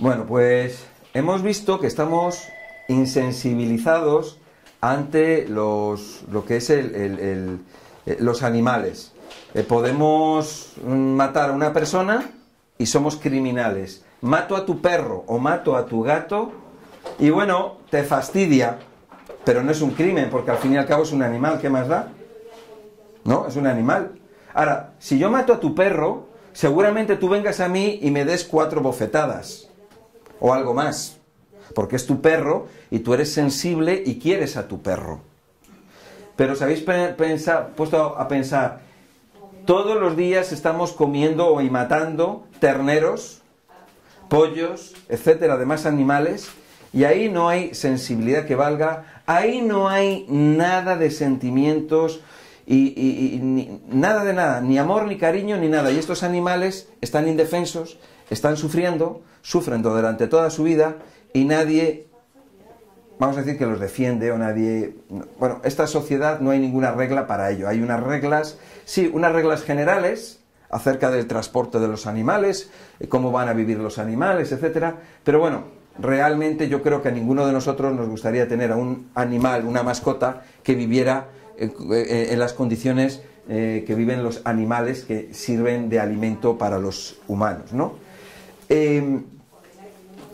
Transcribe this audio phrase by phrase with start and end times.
[0.00, 0.84] Bueno, pues
[1.14, 2.44] hemos visto que estamos
[2.88, 4.38] insensibilizados
[4.80, 7.60] ante los, lo que es el- el-
[8.06, 9.12] eh, los animales.
[9.54, 12.30] Eh, podemos mm, matar a una persona
[12.78, 14.02] y somos criminales.
[14.22, 16.52] Mato a tu perro o mato a tu gato
[17.18, 18.78] y bueno, te fastidia,
[19.44, 21.58] pero no es un crimen porque al fin y al cabo es un animal.
[21.60, 22.08] ¿Qué más da?
[23.24, 23.46] ¿no?
[23.46, 24.12] Es un animal.
[24.54, 28.44] Ahora, si yo mato a tu perro, seguramente tú vengas a mí y me des
[28.44, 29.68] cuatro bofetadas
[30.40, 31.18] o algo más,
[31.74, 35.20] porque es tu perro y tú eres sensible y quieres a tu perro.
[36.36, 38.80] Pero os habéis pe- pensa- puesto a pensar,
[39.66, 43.42] todos los días estamos comiendo y matando terneros,
[44.28, 46.48] pollos, etcétera, demás animales,
[46.92, 52.20] y ahí no hay sensibilidad que valga, ahí no hay nada de sentimientos
[52.66, 53.38] y,
[53.88, 55.90] nada de nada, ni amor, ni cariño, ni nada.
[55.90, 57.98] Y estos animales están indefensos,
[58.30, 60.96] están sufriendo, sufren durante toda su vida
[61.32, 62.06] y nadie,
[63.18, 64.96] vamos a decir que los defiende o nadie...
[65.38, 67.68] Bueno, esta sociedad no hay ninguna regla para ello.
[67.68, 72.70] Hay unas reglas, sí, unas reglas generales acerca del transporte de los animales,
[73.00, 74.96] eh, cómo van a vivir los animales, etcétera.
[75.24, 75.64] Pero bueno,
[75.98, 79.82] realmente yo creo que a ninguno de nosotros nos gustaría tener a un animal, una
[79.82, 85.98] mascota, que viviera eh, eh, en las condiciones que viven los animales que sirven de
[85.98, 87.94] alimento para los humanos, ¿no?
[88.70, 89.20] Eh,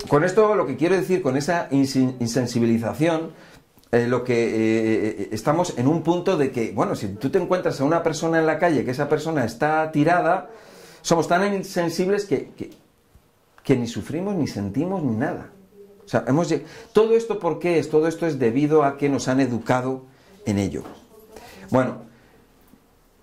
[0.08, 3.32] con esto lo que quiero decir, con esa insensibilización,
[3.92, 7.38] eh, lo que eh, eh, estamos en un punto de que, bueno, si tú te
[7.38, 10.50] encuentras a una persona en la calle, que esa persona está tirada,
[11.02, 12.50] somos tan insensibles que,
[13.76, 15.50] ni sufrimos, ni sentimos, ni nada.
[16.04, 16.52] O sea, hemos
[16.92, 17.88] todo esto, ¿por qué es?
[17.88, 20.04] Todo esto es debido a que nos han educado
[20.44, 20.82] en ello.
[21.70, 22.02] Bueno,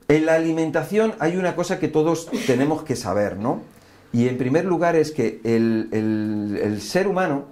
[0.09, 3.61] en la alimentación hay una cosa que todos tenemos que saber, ¿no?
[4.13, 7.45] Y en primer lugar es que el, el- ser humano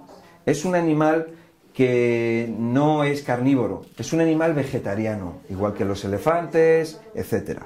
[0.46, 1.26] es un animal
[1.74, 7.60] que no es carnívoro, es un animal vegetariano, igual que los elefantes, etc.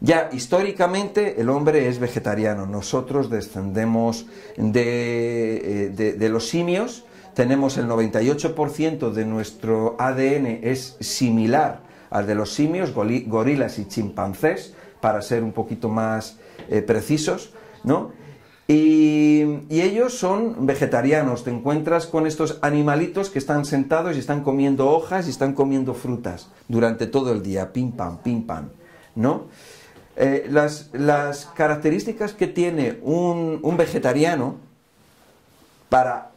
[0.00, 7.86] Ya históricamente el hombre es vegetariano, nosotros descendemos de, eh, de- los simios, tenemos el
[7.86, 11.80] 98% de nuestro ADN es similar
[12.10, 16.38] al de los simios, gorilas y chimpancés, para ser un poquito más
[16.68, 17.52] eh, precisos,
[17.84, 18.12] ¿no?
[18.66, 24.88] Y, ellos son vegetarianos, te encuentras con estos animalitos que están sentados y están comiendo
[24.88, 28.70] hojas y están comiendo frutas durante todo el día, pim pam, pim pam,
[29.14, 29.44] ¿no?
[30.16, 34.56] Eh, las, características que tiene un, un vegetariano,
[35.90, 36.30] para,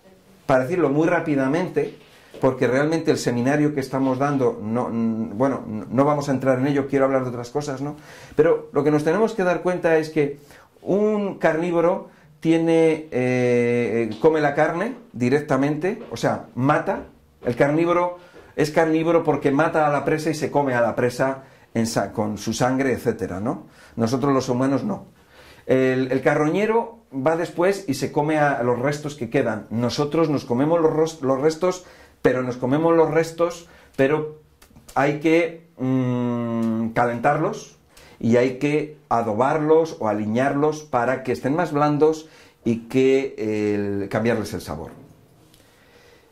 [0.45, 1.97] para decirlo muy rápidamente,
[2.41, 6.87] porque realmente el seminario que estamos dando, no, bueno, no vamos a entrar en ello,
[6.87, 7.95] quiero hablar de otras cosas, ¿no?
[8.35, 10.39] Pero lo que nos tenemos que dar cuenta es que
[10.81, 12.09] un carnívoro
[12.55, 17.05] eh, come la carne directamente, o sea, mata.
[17.45, 18.17] El carnívoro
[18.55, 21.43] es carnívoro porque mata a la presa y se come a la presa
[22.13, 23.67] con su sangre, etcétera, ¿no?
[23.95, 25.05] Nosotros los humanos no.
[25.67, 29.67] El, carroñero va después y se come a los restos que quedan.
[29.69, 31.85] Nosotros nos comemos los restos,
[32.21, 34.39] pero nos comemos los restos, pero
[34.95, 37.76] hay que mm, calentarlos
[38.19, 42.27] y hay que adobarlos o aliñarlos para que estén más blandos
[42.65, 44.91] y que cambiarles el sabor.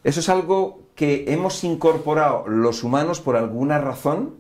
[0.04, 4.36] Eso es algo que hemos incorporado los humanos por alguna razón,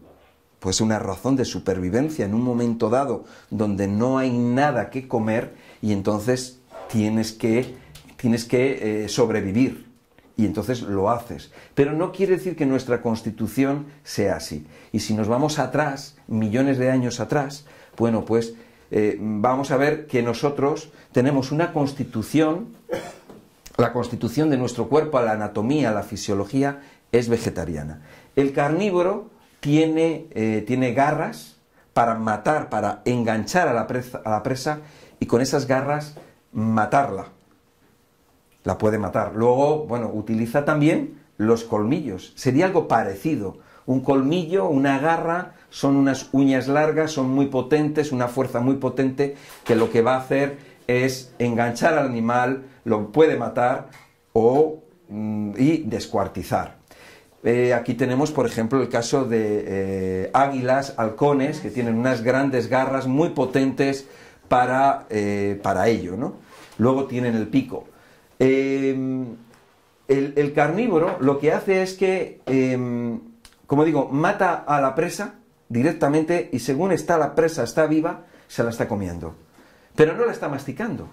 [0.59, 5.55] pues una razón de supervivencia en un momento dado donde no hay nada que comer
[5.81, 7.75] y entonces tienes que,
[8.17, 9.84] tienes que eh, sobrevivir
[10.38, 11.51] y entonces lo haces.
[11.73, 14.68] Pero no quiere decir que nuestra constitución sea así.
[14.91, 17.66] Y si nos vamos atrás, millones de años atrás,
[17.97, 18.53] bueno, pues
[18.91, 22.75] eh, vamos a ver que nosotros tenemos una constitución
[23.78, 26.81] la constitución de nuestro cuerpo, la anatomía, la fisiología,
[27.11, 28.02] es vegetariana.
[28.35, 29.29] El carnívoro
[29.59, 31.58] tiene, eh, tiene garras
[31.93, 33.88] para matar, para enganchar a la,
[34.23, 34.79] a la presa
[35.20, 36.16] y con esas garras
[36.52, 37.28] matarla.
[38.66, 39.34] La puede matar.
[39.35, 42.34] Luego, bueno, utiliza también los colmillos.
[42.35, 43.59] Sería algo parecido.
[43.85, 49.35] Un colmillo, una garra, son unas uñas largas, son muy potentes, una fuerza muy potente
[49.64, 50.58] que lo que va a hacer
[50.88, 53.90] es enganchar al animal, lo puede matar
[54.34, 56.78] o, mm, y descuartizar.
[57.44, 62.67] Eh, aquí tenemos, por ejemplo, el caso de eh, águilas, halcones, que tienen unas grandes
[62.67, 64.08] garras muy potentes
[64.47, 66.17] para, eh, para ello.
[66.17, 66.34] ¿no?
[66.79, 67.85] Luego tienen el pico.
[68.40, 69.26] Eh,
[70.08, 73.17] el, carnívoro lo que hace es que, eh,
[73.66, 75.35] como digo, mata a la presa
[75.70, 79.35] directamente y según está la presa, está viva, se la está comiendo.
[79.96, 81.09] Pero no la está masticando.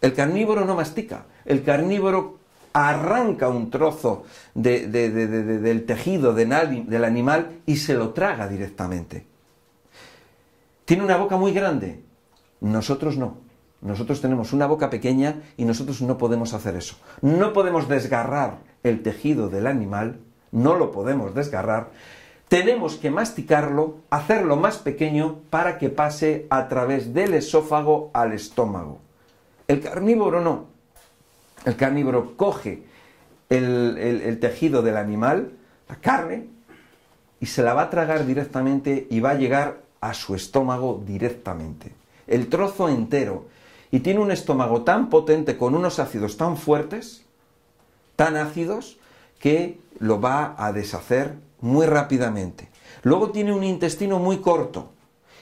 [0.00, 2.38] El carnívoro no mastica, el carnívoro
[2.72, 4.24] arranca un trozo
[4.54, 9.26] del tejido del animal y se lo traga directamente.
[10.84, 12.02] ¿Tiene una boca muy grande?
[12.60, 13.49] Nosotros no.
[13.82, 16.96] Nosotros tenemos una boca pequeña y nosotros no podemos hacer eso.
[17.22, 20.20] No podemos desgarrar el tejido del animal,
[20.52, 21.90] no lo podemos desgarrar.
[22.48, 28.98] Tenemos que masticarlo, hacerlo más pequeño para que pase a través del esófago al estómago.
[29.68, 30.66] El carnívoro no.
[31.64, 32.82] El carnívoro coge
[33.48, 35.52] el, tejido del animal,
[35.88, 36.48] la carne,
[37.38, 41.92] y se la va a tragar directamente y va a llegar a su estómago directamente.
[42.26, 43.46] El trozo entero.
[43.90, 47.24] Y tiene un estómago tan potente con unos ácidos tan fuertes,
[48.16, 48.98] tan ácidos,
[49.38, 52.68] que lo va a deshacer muy rápidamente.
[53.02, 54.92] Luego tiene un intestino muy corto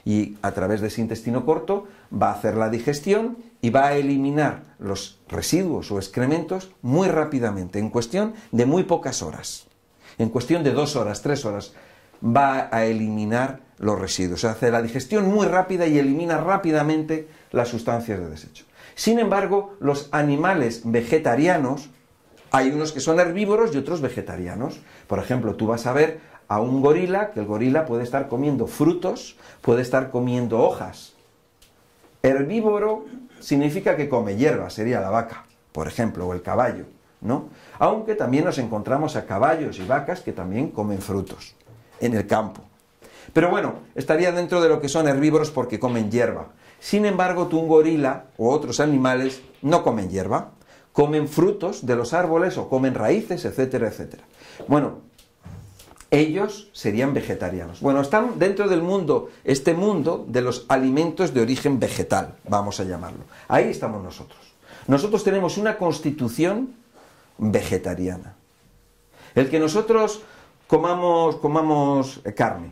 [0.05, 3.97] y a través de ese intestino corto va a hacer la digestión y va a
[3.97, 9.67] eliminar los residuos o excrementos muy rápidamente, en cuestión de muy pocas horas.
[10.17, 11.75] En cuestión de dos horas, tres horas,
[12.25, 14.45] va a eliminar los residuos.
[14.45, 18.65] Hace la digestión muy rápida y elimina rápidamente las sustancias de desecho.
[18.95, 21.91] Sin embargo, los animales vegetarianos,
[22.51, 24.81] hay unos que son herbívoros y otros vegetarianos.
[25.07, 28.67] Por ejemplo, tú vas a ver a un gorila, que el gorila puede estar comiendo
[28.67, 31.13] frutos, puede estar comiendo hojas.
[32.23, 33.05] Herbívoro
[33.39, 36.87] significa que come hierba, sería la vaca, por ejemplo, o el caballo,
[37.21, 37.51] ¿no?
[37.79, 41.55] Aunque también nos encontramos a caballos y vacas que también comen frutos
[42.01, 42.63] en el campo.
[43.33, 46.49] Pero bueno, estaría dentro de lo que son herbívoros porque comen hierba.
[46.81, 50.53] Sin embargo, tú un gorila o otros animales no comen hierba,
[50.93, 54.25] comen frutos de los árboles o comen raíces, etcétera, etcétera.
[54.67, 54.99] Bueno,
[56.11, 57.81] ellos serían vegetarianos.
[57.81, 62.85] Bueno, están dentro del mundo, este mundo de los alimentos de origen vegetal, vamos a
[62.85, 63.25] llamarlo.
[63.47, 64.41] Ahí estamos nosotros.
[64.87, 66.75] Nosotros tenemos una constitución
[67.37, 68.35] vegetariana.
[69.35, 70.23] El que nosotros
[70.67, 72.71] comamos, comamos carne,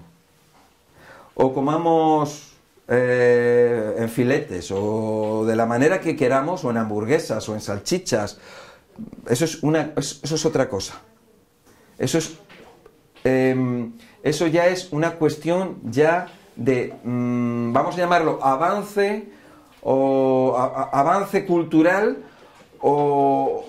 [1.34, 2.55] o comamos
[2.88, 8.38] eh, en filetes, o de la manera que queramos, o en hamburguesas, o en salchichas,
[9.28, 11.00] eso es, una, eso es otra cosa.
[11.98, 12.38] Eso es
[13.26, 19.28] Em, eso ya es una cuestión ya de, mm, vamos a llamarlo, avance
[19.82, 22.18] o avance cultural
[22.80, 23.64] o,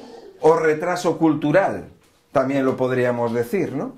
[0.61, 1.85] retraso cultural,
[2.31, 3.93] también lo podríamos decir, ¿no?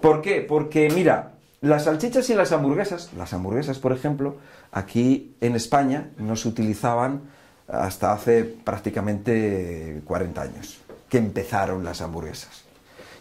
[0.00, 0.40] ¿Por qué?
[0.40, 1.29] Porque mira,
[1.60, 4.36] las salchichas y las hamburguesas, las hamburguesas, por ejemplo,
[4.72, 7.22] aquí en España no se utilizaban
[7.68, 10.78] hasta hace prácticamente 40 años
[11.08, 12.62] que empezaron las hamburguesas.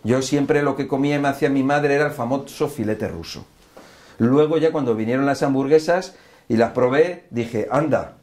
[0.04, 3.46] Yo siempre lo que comía me hacía mi madre era el famoso filete ruso.
[4.20, 6.16] Luego ya cuando vinieron las hamburguesas
[6.48, 8.18] y las probé, dije, anda,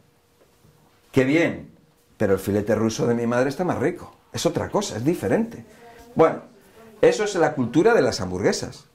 [1.12, 1.70] qué bien,
[2.16, 4.14] pero el filete ruso de mi madre está más rico.
[4.32, 5.64] Es otra cosa, es diferente.
[6.14, 6.42] Bueno,
[7.02, 8.86] eso es la cultura de las hamburguesas,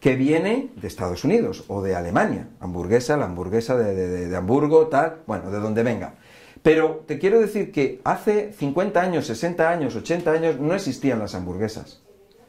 [0.00, 2.48] que viene de Estados Unidos o de Alemania.
[2.60, 6.14] Hamburguesa, la hamburguesa de, de Hamburgo, tal, bueno, de donde venga.
[6.62, 11.34] Pero te quiero decir que hace 50 años, 60 años, 80 años no existían las
[11.34, 12.02] hamburguesas.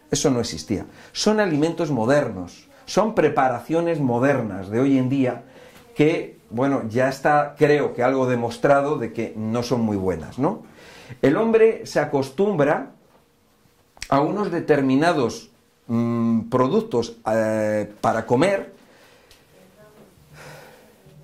[0.10, 0.86] Eso no existía.
[1.12, 5.44] Son alimentos modernos, son preparaciones modernas de hoy en día
[5.96, 10.64] que, bueno, ya está, creo que algo demostrado de que no son muy buenas, ¿no?
[11.22, 12.92] El hombre se acostumbra
[14.10, 15.52] a unos determinados
[15.88, 18.78] mm, productos eh, para comer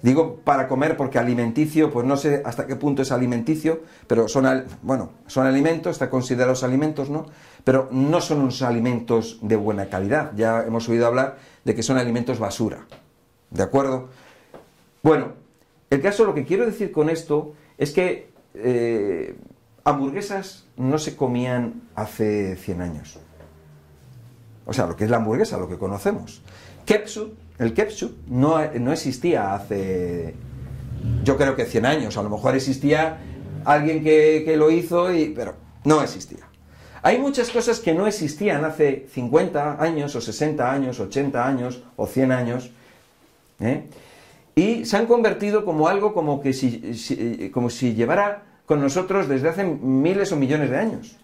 [0.03, 4.65] Digo para comer porque alimenticio, pues no sé hasta qué punto es alimenticio, pero son,
[4.82, 7.25] bueno, son alimentos, está considerados alimentos, ¿no?
[7.63, 10.34] Pero no son unos alimentos de buena calidad.
[10.36, 12.86] Ya hemos oído hablar de que son alimentos basura.
[13.50, 14.10] ¿De acuerdo?
[15.03, 15.36] Bueno,
[15.89, 19.38] el caso, lo que quiero decir con esto es que eh,
[19.86, 23.20] hamburguesas no se comían hace 100 años.
[24.65, 26.41] O sea, lo que es la hamburguesa, lo que conocemos.
[26.86, 28.60] Ketchup el ketchup no,
[28.91, 30.34] existía hace,
[31.24, 33.17] yo creo que 100 años, a lo mejor existía
[33.63, 35.55] alguien que, lo hizo, y, pero
[35.86, 36.48] no existía.
[37.03, 42.08] Hay muchas cosas que no existían hace 50 años, o 60 años, 80 años, o
[42.08, 42.72] 100 años,
[43.60, 43.84] ¿eh?
[44.55, 49.50] y se han convertido como algo como, que si, como si llevara con nosotros desde
[49.50, 51.17] hace miles o millones de años.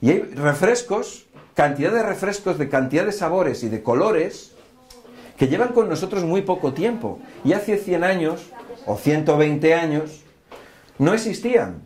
[0.00, 4.52] Y hay refrescos cantidad de refrescos, de cantidad de sabores y de colores
[5.36, 7.18] que llevan con nosotros muy poco tiempo.
[7.44, 8.50] Y hace 100 años
[8.86, 10.22] o 120 años
[10.98, 11.82] no existían.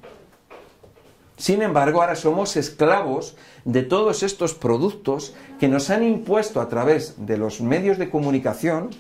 [1.37, 7.27] Sin embargo, ahora somos esclavos de todos estos productos que nos han impuesto a través
[7.27, 8.91] de los medios de comunicación,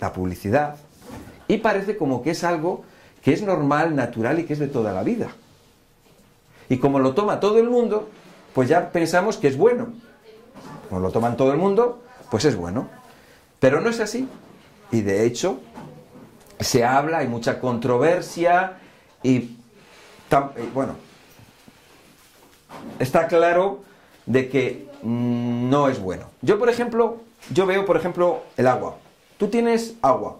[0.00, 0.76] la publicidad,
[1.46, 2.82] y parece como que es algo
[3.22, 5.28] que es normal, natural y que es de toda la vida.
[6.68, 8.08] Y como lo toma todo el mundo,
[8.54, 9.88] pues ya pensamos que es bueno.
[10.88, 12.88] Como lo toman todo el mundo, pues es bueno.
[13.60, 14.28] Pero no es así.
[14.90, 15.60] Y de hecho,
[16.60, 18.78] se habla, hay mucha controversia
[19.22, 19.56] y,
[20.74, 20.94] bueno,
[22.98, 23.82] está claro
[24.26, 26.26] de que mm, no es bueno.
[26.42, 27.18] Yo, por ejemplo,
[27.52, 28.96] yo veo, por ejemplo, el agua.
[29.38, 30.38] Tú tienes agua,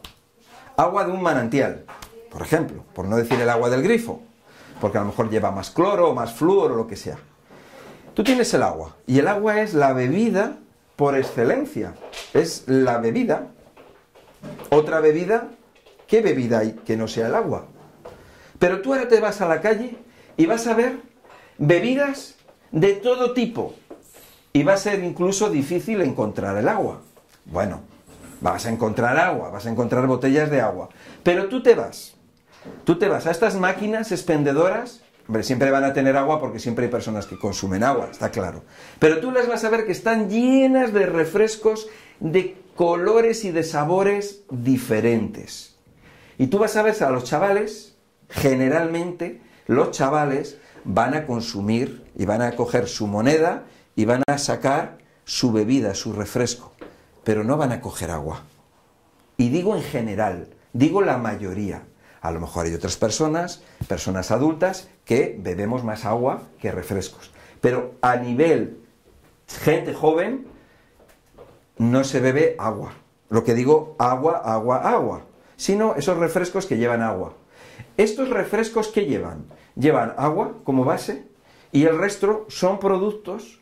[0.76, 1.84] agua de un manantial,
[2.30, 4.20] por ejemplo, por no decir el agua del grifo,
[4.80, 7.18] porque a lo mejor lleva más cloro, más flúor o lo que sea.
[8.18, 10.56] Tú tienes el agua, y el agua es la bebida
[10.96, 11.94] por excelencia,
[12.34, 13.46] es la bebida.
[14.70, 15.50] Otra bebida,
[16.08, 17.66] ¿qué bebida hay que no sea el agua?
[18.58, 19.98] Pero tú ahora te vas a la calle
[20.36, 20.96] y vas a ver
[21.58, 22.34] bebidas
[22.72, 23.76] de todo tipo,
[24.52, 27.02] y va a ser incluso difícil encontrar el agua.
[27.44, 27.82] Bueno,
[28.40, 30.88] vas a encontrar agua, vas a encontrar botellas de agua.
[31.22, 32.16] Pero tú te vas,
[32.82, 36.86] tú te vas a estas máquinas expendedoras, hombre, siempre van a tener agua porque siempre
[36.86, 38.64] hay personas que consumen agua, está claro.
[38.98, 43.62] Pero tú las vas a ver que están llenas de refrescos de colores y de
[43.62, 45.76] sabores diferentes.
[46.38, 47.96] Y tú vas a ver a los chavales,
[48.30, 53.64] generalmente los chavales van a consumir y van a coger su moneda
[53.96, 56.72] y van a sacar su bebida, su refresco,
[57.22, 58.44] pero no van a coger agua.
[59.36, 61.82] Y digo en general, digo la mayoría.
[62.20, 67.32] A lo mejor hay otras personas, personas adultas, que bebemos más agua que refrescos.
[67.62, 68.76] Pero a nivel
[69.48, 70.46] gente joven,
[71.78, 72.92] no se bebe agua.
[73.30, 75.22] Lo que digo, agua, agua, agua.
[75.56, 77.32] Sino esos refrescos que llevan agua.
[77.96, 79.46] Estos refrescos que llevan,
[79.76, 81.24] llevan agua como base
[81.72, 83.60] y el resto son productos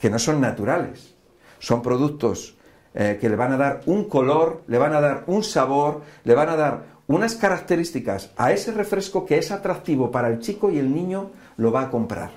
[0.00, 1.14] que no son naturales.
[1.58, 2.56] Son productos
[2.94, 6.34] eh, que le van a dar un color, le van a dar un sabor, le
[6.34, 10.78] van a dar unas características a ese refresco que es atractivo para el chico y
[10.78, 12.30] el niño lo va a comprar.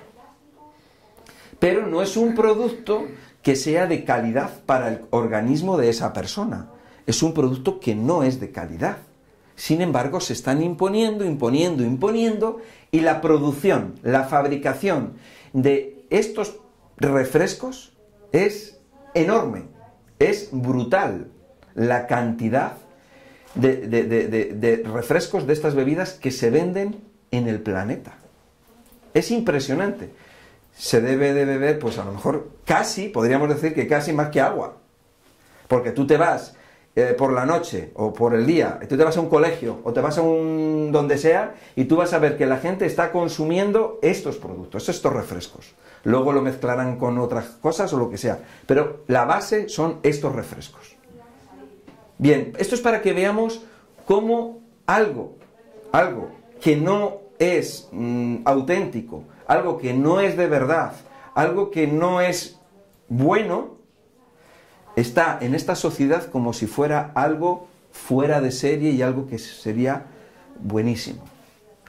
[1.58, 3.06] Pero no es un producto
[3.42, 6.68] que sea de calidad para el organismo de esa persona.
[7.06, 8.98] Es un producto que no es de calidad.
[9.56, 12.60] Sin embargo, se están imponiendo, imponiendo, imponiendo
[12.90, 15.14] y la producción, la fabricación
[15.52, 16.56] de estos
[16.96, 17.92] refrescos
[18.32, 18.80] es
[19.14, 19.64] enorme,
[20.18, 21.28] es brutal
[21.74, 22.74] la cantidad
[23.54, 28.18] de, refrescos de estas bebidas que se venden en el planeta.
[29.14, 30.10] Es impresionante.
[30.72, 34.40] Se debe de beber, pues a lo mejor casi, podríamos decir que casi más que
[34.40, 34.76] agua.
[35.68, 36.54] Porque tú te vas
[36.96, 39.92] eh, por la noche o por el día, tú te vas a un colegio o
[39.92, 43.12] te vas a un donde sea y tú vas a ver que la gente está
[43.12, 48.38] consumiendo estos productos, estos refrescos luego lo mezclarán con otras cosas o lo que sea.
[48.66, 50.96] Pero la base son estos refrescos.
[52.20, 53.62] Bien, esto es para que veamos
[54.04, 55.38] cómo algo,
[55.90, 60.92] algo que no es mm, auténtico, algo que no es de verdad,
[61.34, 62.60] algo que no es
[63.08, 63.78] bueno,
[64.96, 70.04] está en esta sociedad como si fuera algo fuera de serie y algo que sería
[70.60, 71.24] buenísimo.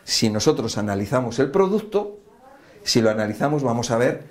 [0.06, 2.20] Si nosotros analizamos el producto,
[2.86, 4.24] si lo analizamos vamos a ver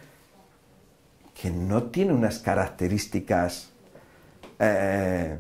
[1.35, 3.69] que no tiene unas características
[4.59, 5.37] eh,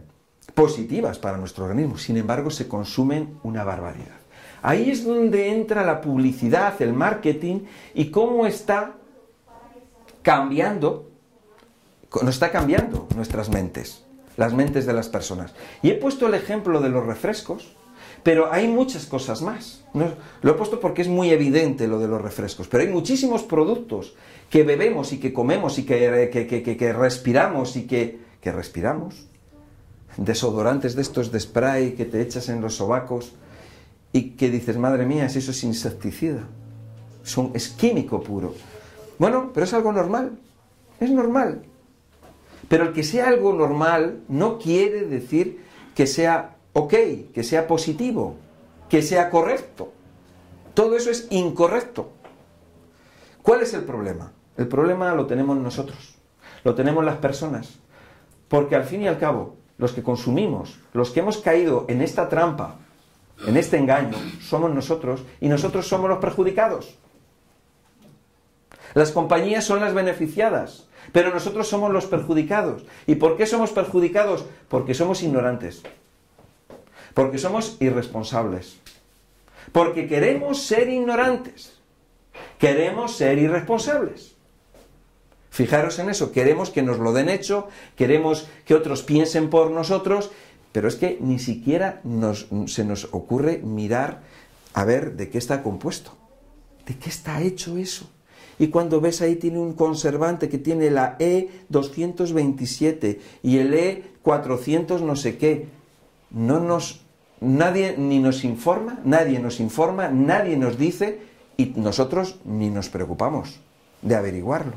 [0.54, 4.21] positivas para nuestro organismo, sin embargo se consumen una barbaridad.
[4.62, 7.61] Ahí es donde entra la publicidad, el marketing
[7.95, 8.95] y cómo está
[10.23, 11.11] cambiando,
[12.23, 14.04] nos está cambiando nuestras mentes,
[14.37, 15.54] las mentes de las personas.
[15.83, 17.75] Y he puesto el ejemplo de los refrescos,
[18.23, 19.83] pero hay muchas cosas más.
[20.42, 24.14] Lo he puesto porque es muy evidente lo de los refrescos, pero hay muchísimos productos
[24.50, 29.29] que bebemos y que comemos y que, respiramos y que, que respiramos.
[30.17, 33.33] Desodorantes de estos de spray que te echas en los sobacos
[34.12, 36.43] y que dices, madre mía, si eso es insecticida.
[37.23, 38.55] Son, es químico puro.
[39.19, 40.38] Bueno, pero es algo normal.
[40.99, 41.62] Es normal.
[42.69, 45.61] Pero el que sea algo normal no quiere decir
[45.95, 46.95] que sea ok,
[47.35, 48.37] que sea positivo,
[48.88, 49.93] que sea correcto.
[50.75, 52.12] Todo eso es incorrecto.
[53.43, 54.33] ¿Cuál es el problema?
[54.57, 56.14] El problema lo tenemos nosotros,
[56.64, 57.79] lo tenemos las personas,
[58.49, 62.28] porque al fin y al cabo, los que consumimos, los que hemos caído en esta
[62.28, 62.76] trampa,
[63.46, 66.99] en este engaño, somos nosotros y nosotros somos los perjudicados.
[68.92, 72.84] Las compañías son las beneficiadas, pero nosotros somos los perjudicados.
[73.06, 74.44] ¿Y por qué somos perjudicados?
[74.68, 75.82] Porque somos ignorantes.
[77.14, 78.78] Porque somos irresponsables.
[79.72, 81.78] Porque queremos ser ignorantes.
[82.58, 84.29] Queremos ser irresponsables.
[85.50, 90.30] Fijaros en eso, queremos que nos lo den hecho, queremos que otros piensen por nosotros,
[90.73, 92.00] pero es que ni siquiera
[92.66, 94.23] se nos ocurre mirar
[94.73, 96.16] a ver de qué está compuesto,
[96.87, 98.09] de qué está hecho eso.
[98.61, 105.16] Y cuando ves ahí tiene un conservante que tiene la E227 y el E400 no
[105.16, 105.66] sé qué.
[106.30, 107.00] No nos
[107.40, 111.21] nadie ni nos informa, nadie nos informa, nadie nos dice
[111.57, 113.61] y nosotros ni nos preocupamos
[114.02, 114.75] de averiguarlo.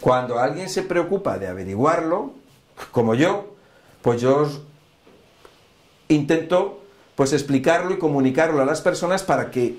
[0.00, 2.32] Cuando alguien se preocupa de averiguarlo,
[2.92, 3.54] como yo,
[4.02, 4.48] pues yo
[6.08, 6.82] intento
[7.16, 9.76] pues explicarlo y comunicarlo a las personas para que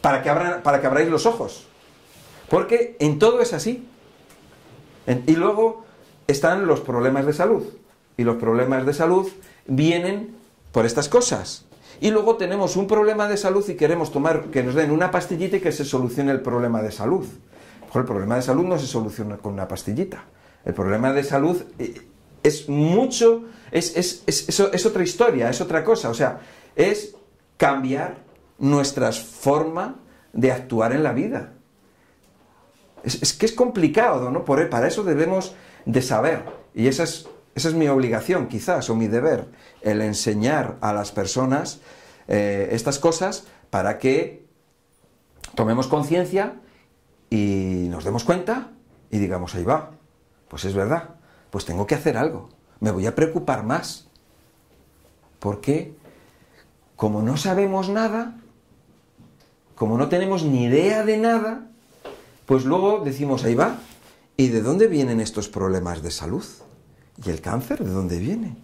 [0.00, 1.66] para que abran, para que abráis los ojos.
[2.48, 3.86] Porque en todo es así.
[5.26, 5.84] y luego
[6.26, 7.64] están los problemas de salud.
[8.16, 9.28] Y los problemas de salud
[9.66, 10.34] vienen
[10.72, 11.64] por estas cosas.
[12.00, 15.56] Y luego tenemos un problema de salud y queremos tomar que nos den una pastillita
[15.56, 17.26] y que se solucione el problema de salud.
[17.94, 20.24] El problema de salud no se soluciona con una pastillita.
[20.64, 22.06] El problema de salud eh,
[22.42, 26.10] es mucho, es, es, otra historia, es otra cosa.
[26.10, 26.40] O sea,
[26.76, 27.14] es
[27.56, 28.18] cambiar
[28.58, 29.96] nuestra forma
[30.32, 31.52] de actuar en la vida.
[33.02, 34.44] Es, que es complicado, ¿no?
[34.44, 35.54] Por, para eso debemos
[35.84, 36.44] de saber.
[36.74, 39.46] Y esa es, esa es mi obligación, quizás, o mi deber,
[39.82, 41.80] el enseñar a las personas
[42.26, 44.46] eh, estas cosas para que
[45.54, 46.60] tomemos conciencia
[47.30, 48.70] y nos demos cuenta
[49.10, 49.90] y digamos, ahí va,
[50.48, 51.16] pues es verdad,
[51.50, 52.48] pues tengo que hacer algo,
[52.80, 54.08] me voy a preocupar más.
[55.38, 55.94] Porque
[56.96, 58.36] como no sabemos nada,
[59.74, 61.66] como no tenemos ni idea de nada,
[62.46, 63.76] pues luego decimos, ahí va,
[64.36, 66.44] ¿y de dónde vienen estos problemas de salud?
[67.24, 68.56] ¿Y el cáncer de dónde viene?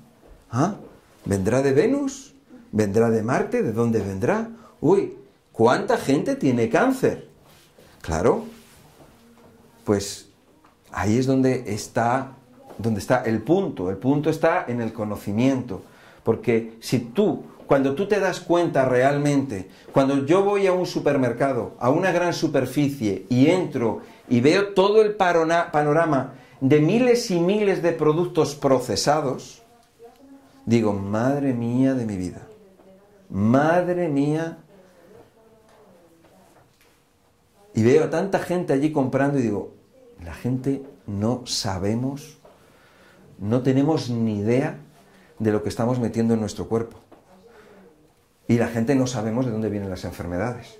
[0.51, 0.77] ¿Ah?
[1.25, 2.35] ¿Vendrá de Venus?
[2.73, 3.63] ¿Vendrá de Marte?
[3.63, 4.49] ¿De dónde vendrá?
[4.81, 5.17] Uy,
[5.53, 7.29] ¿cuánta gente tiene cáncer?
[8.01, 8.47] Claro,
[9.85, 10.31] pues
[10.91, 12.33] ahí es donde está,
[12.79, 13.91] donde está el punto.
[13.91, 15.83] El punto está en el conocimiento.
[16.23, 21.75] Porque si tú cuando tú te das cuenta realmente, cuando yo voy a un supermercado,
[21.79, 27.83] a una gran superficie y entro y veo todo el panorama de miles y miles
[27.83, 29.63] de productos procesados,
[30.67, 32.47] digo, madre mía de mi vida,
[33.31, 34.59] madre mía.
[37.77, 39.74] Y veo a tanta gente allí comprando y digo,
[40.25, 42.39] la gente no sabemos,
[43.39, 44.79] no tenemos ni idea
[45.39, 46.97] de lo que estamos metiendo en nuestro cuerpo.
[48.49, 50.79] Y la gente no sabemos de dónde vienen las enfermedades.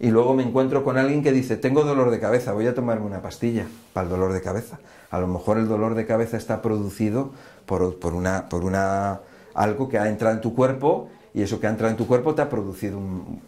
[0.00, 3.06] Y luego me encuentro con alguien que dice, tengo dolor de cabeza, voy a tomarme
[3.06, 4.78] una pastilla para el dolor de cabeza.
[5.10, 7.32] A lo mejor el dolor de cabeza está producido
[7.66, 7.82] por,
[8.12, 9.20] una, por una,
[9.54, 12.34] algo que ha entrado en tu cuerpo y eso que ha entrado en tu cuerpo
[12.34, 13.40] te ha producido un,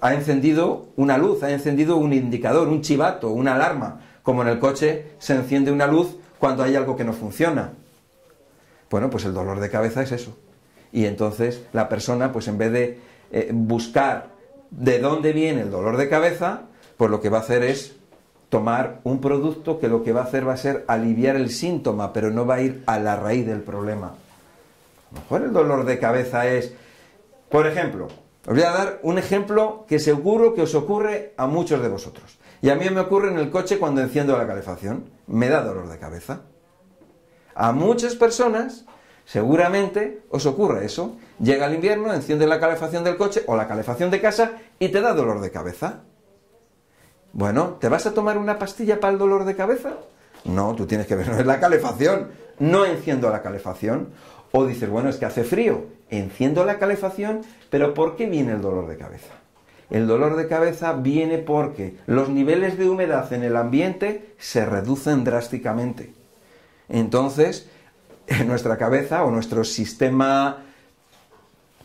[0.00, 4.58] ha encendido una luz, ha encendido un indicador, un chivato, una alarma, como en el
[4.58, 7.72] coche se enciende una luz cuando hay algo que no funciona.
[8.90, 10.36] Bueno, pues el dolor de cabeza es eso
[10.92, 12.98] y entonces la persona, pues en vez de
[13.32, 14.28] eh, buscar
[14.70, 16.62] de dónde viene el dolor de cabeza,
[16.96, 17.96] pues lo que va a hacer es
[18.48, 22.12] tomar un producto que lo que va a hacer va a ser aliviar el síntoma,
[22.12, 24.08] pero no va a ir a la raíz del problema.
[24.08, 26.72] A lo mejor el dolor de cabeza es,
[27.48, 28.08] por ejemplo,
[28.46, 32.38] os voy a dar un ejemplo que seguro que os ocurre a muchos de vosotros.
[32.62, 35.10] Y a mí me ocurre en el coche cuando enciendo la calefacción.
[35.26, 36.42] Me da dolor de cabeza.
[37.54, 38.84] A muchas personas
[39.30, 41.16] Seguramente os ocurre eso.
[41.38, 45.00] Llega el invierno, enciende la calefacción del coche o la calefacción de casa y te
[45.00, 46.00] da dolor de cabeza.
[47.32, 49.92] Bueno, ¿te vas a tomar una pastilla para el dolor de cabeza?
[50.44, 52.32] No, tú tienes que ver, no es la calefacción.
[52.58, 54.08] No enciendo la calefacción.
[54.50, 55.84] O dices, bueno, es que hace frío.
[56.08, 59.34] Enciendo la calefacción, pero ¿por qué viene el dolor de cabeza?
[59.90, 65.24] El dolor de cabeza viene porque los niveles de humedad en el ambiente se reducen
[65.24, 66.12] drásticamente.
[66.88, 67.68] Entonces,
[68.26, 70.64] en nuestra cabeza o nuestro sistema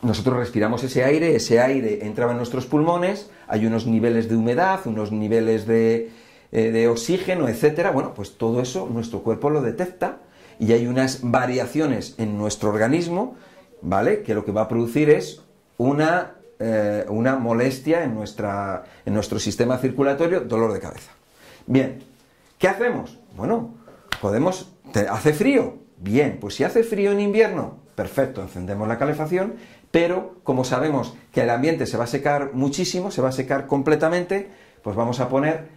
[0.05, 4.81] nosotros respiramos ese aire, ese aire entraba en nuestros pulmones, hay unos niveles de humedad,
[4.85, 6.11] unos niveles de,
[6.51, 7.91] eh, de, oxígeno, etcétera.
[7.91, 10.19] Bueno, pues todo eso nuestro cuerpo lo detecta
[10.59, 13.35] y hay unas variaciones en nuestro organismo,
[13.81, 14.21] ¿vale?
[14.21, 15.41] Que lo que va a producir es
[15.77, 21.11] una, eh, una molestia en, nuestra, en nuestro sistema circulatorio, dolor de cabeza.
[21.67, 22.03] Bien,
[22.57, 23.19] ¿qué hacemos?
[23.35, 23.73] Bueno,
[24.21, 24.71] podemos.
[25.09, 25.77] ¿Hace frío?
[25.97, 29.55] Bien, pues si hace frío en invierno, perfecto, encendemos la calefacción,
[29.91, 33.65] pero como sabemos que el ambiente se va a secar muchísimo, se va a secar
[33.65, 34.49] completamente,
[34.83, 35.69] pues vamos a poner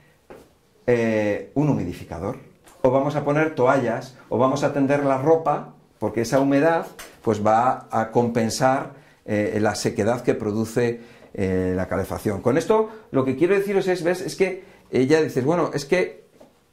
[0.86, 2.38] eh, un humidificador,
[2.82, 6.86] o vamos a poner toallas, o vamos a tender la ropa, porque esa humedad
[7.22, 8.97] pues va a compensar
[9.28, 11.00] eh, la sequedad que produce
[11.34, 12.40] eh, la calefacción.
[12.40, 14.20] Con esto lo que quiero deciros es, ¿ves?
[14.22, 16.24] es que ya dices, bueno, es que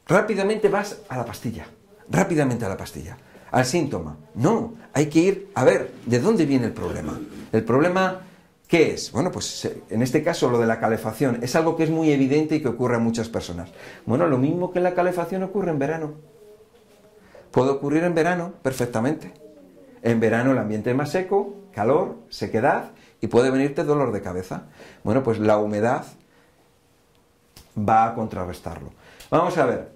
[0.06, 1.66] rápidamente vas a la pastilla,
[2.08, 3.18] rápidamente a la pastilla.
[3.50, 4.16] al síntoma.
[4.34, 7.18] No, hay que ir a ver de dónde viene el problema.
[7.52, 8.22] El problema,
[8.66, 9.12] ¿qué es?
[9.12, 12.56] Bueno, pues en este caso lo de la calefacción es algo que es muy evidente
[12.56, 13.70] y que ocurre a muchas personas.
[14.04, 16.14] Bueno, lo mismo que la calefacción ocurre en verano.
[17.50, 19.32] Puede ocurrir en verano perfectamente.
[20.02, 24.62] En verano el ambiente es más seco, calor, sequedad y puede venirte dolor de cabeza.
[25.04, 26.06] Bueno, pues la humedad
[27.78, 28.92] va a contrarrestarlo.
[29.30, 29.92] Vamos a ver.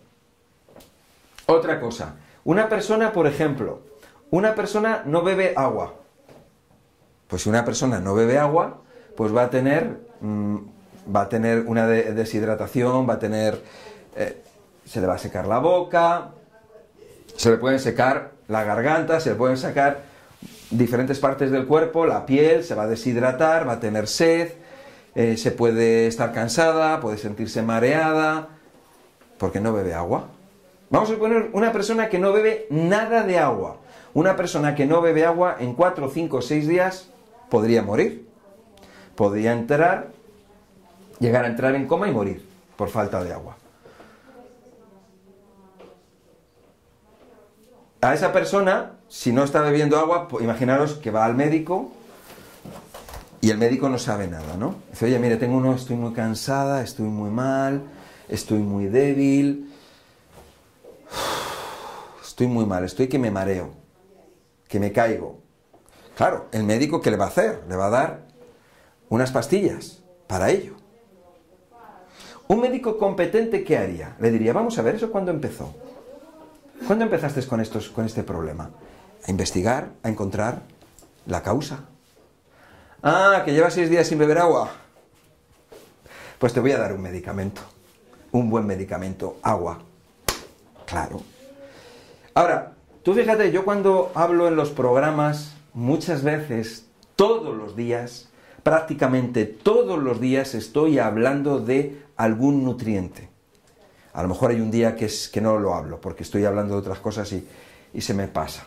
[1.47, 2.16] Otra cosa.
[2.45, 3.81] Una persona, por ejemplo,
[4.31, 5.95] una persona no bebe agua.
[7.29, 8.77] Pues si una persona no bebe agua,
[9.16, 10.57] pues va a tener, mm,
[11.16, 13.59] va a tener una deshidratación, va a tener,
[14.16, 14.43] eh,
[14.85, 16.33] se le va a secar la boca,
[17.37, 20.10] se le pueden secar la garganta, se le pueden sacar
[20.70, 24.52] diferentes partes del cuerpo, la piel se va a deshidratar, va a tener sed,
[25.14, 28.48] eh, se puede estar cansada, puede sentirse mareada,
[29.38, 30.28] porque no bebe agua.
[30.90, 33.78] Vamos a poner una persona que no bebe nada de agua.
[34.12, 37.11] Una persona que no bebe agua en 4, 5, 6 días
[37.48, 38.28] podría morir.
[39.14, 40.09] Podría entrar,
[41.18, 43.56] llegar a entrar en coma y morir por falta de agua.
[48.00, 51.90] A esa persona, si no está bebiendo agua, pues imaginaros que va al médico
[53.40, 54.77] y el médico no sabe nada, ¿no?
[54.88, 57.83] Dice, oye, mire, tengo uno, estoy muy cansada, estoy muy mal,
[58.29, 59.75] estoy muy débil,
[62.23, 63.73] estoy muy mal, estoy que me mareo,
[64.68, 65.40] que me caigo.
[66.16, 67.64] Claro, el médico, ¿qué le va a hacer?
[67.68, 68.20] Le va a dar
[69.09, 70.77] unas pastillas para ello.
[72.46, 74.14] Un médico competente, ¿qué haría?
[74.20, 75.75] Le diría, vamos a ver, ¿eso cuándo empezó?
[76.87, 78.70] ¿Cuándo empezaste con, estos, con este problema?
[79.26, 80.62] A investigar, a encontrar
[81.26, 81.85] la causa.
[83.02, 84.70] Ah, que llevas seis días sin beber agua.
[86.38, 87.62] Pues te voy a dar un medicamento.
[88.33, 89.37] Un buen medicamento.
[89.42, 89.78] Agua.
[90.87, 91.22] Claro.
[92.35, 98.28] Ahora, tú fíjate, yo cuando hablo en los programas, muchas veces, todos los días,
[98.62, 103.28] prácticamente todos los días estoy hablando de algún nutriente.
[104.12, 106.74] A lo mejor hay un día que, es, que no lo hablo, porque estoy hablando
[106.74, 107.46] de otras cosas y,
[107.94, 108.66] y se me pasa.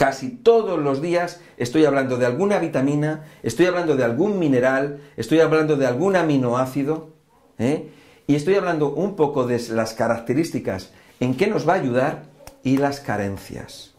[0.00, 5.40] Casi todos los días estoy hablando de alguna vitamina, estoy hablando de algún mineral, estoy
[5.40, 7.10] hablando de algún aminoácido,
[7.58, 7.90] ¿eh?
[8.26, 12.22] y estoy hablando un poco de las características en qué nos va a ayudar
[12.64, 13.92] y las carencias.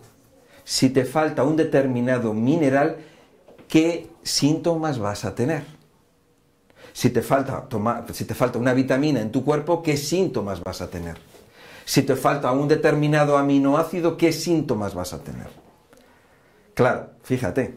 [0.64, 2.98] Si te falta un determinado mineral,
[3.68, 5.66] ¿qué síntomas vas a tener?
[6.94, 7.68] Si te falta,
[8.12, 11.18] si te falta una vitamina en tu cuerpo, ¿qué síntomas vas a tener?
[11.86, 15.61] Si te falta un determinado aminoácido, ¿qué síntomas vas a tener?
[16.74, 17.76] Claro, fíjate.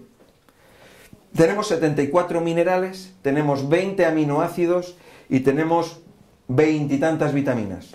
[1.36, 4.96] Tenemos 74 minerales, tenemos 20 aminoácidos
[5.28, 6.00] y tenemos
[6.46, 7.90] veintitantas vitaminas.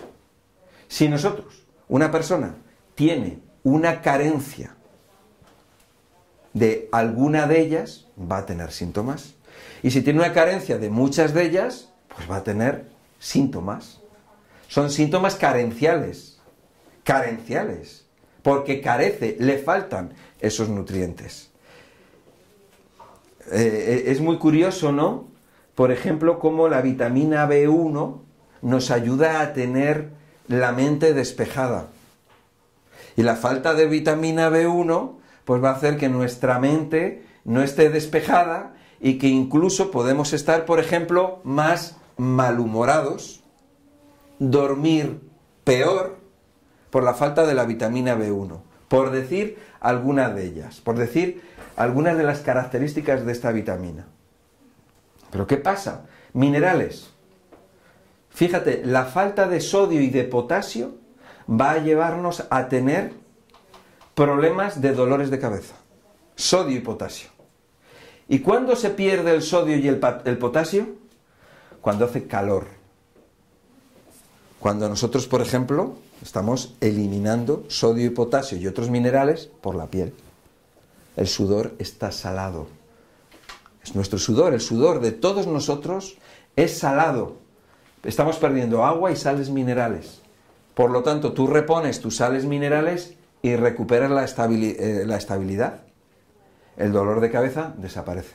[0.88, 2.56] Si nosotros, una persona,
[2.94, 4.76] tiene una carencia
[6.52, 9.34] de alguna de ellas, va a tener síntomas.
[9.82, 14.00] Y si tiene una carencia de muchas de ellas, pues va a tener síntomas.
[14.68, 16.40] Son síntomas carenciales.
[17.04, 17.99] Carenciales.
[18.42, 21.50] Porque carece, le faltan esos nutrientes.
[23.50, 25.28] Eh, es muy curioso, ¿no?
[25.74, 28.20] Por ejemplo, cómo la vitamina B1
[28.62, 30.10] nos ayuda a tener
[30.48, 31.88] la mente despejada.
[33.16, 37.90] Y la falta de vitamina B1 pues va a hacer que nuestra mente no esté
[37.90, 43.42] despejada y que incluso podemos estar, por ejemplo, más malhumorados,
[44.38, 45.20] dormir
[45.64, 46.19] peor
[46.90, 51.40] por la falta de la vitamina B1 por decir algunas de ellas, por decir
[51.76, 54.08] algunas de las características de esta vitamina.
[55.30, 56.06] Pero ¿qué pasa?
[56.32, 57.10] Minerales.
[58.30, 60.96] Fíjate, la falta de sodio y de potasio
[61.48, 63.12] va a llevarnos a tener
[64.16, 65.76] problemas de dolores de cabeza.
[66.34, 67.30] Sodio y potasio.
[68.26, 70.96] ¿Y cuándo se pierde el sodio y el, el potasio?
[71.80, 72.66] Cuando hace calor.
[74.58, 80.12] Cuando nosotros, por ejemplo, Estamos eliminando sodio y potasio y otros minerales por la piel.
[81.16, 82.66] El sudor está salado.
[83.82, 86.18] Es nuestro sudor, el sudor de todos nosotros
[86.56, 87.36] es salado.
[88.04, 90.20] Estamos perdiendo agua y sales minerales.
[90.74, 95.80] Por lo tanto, tú repones tus sales minerales y recuperas la, eh, la estabilidad.
[96.76, 98.34] El dolor de cabeza desaparece.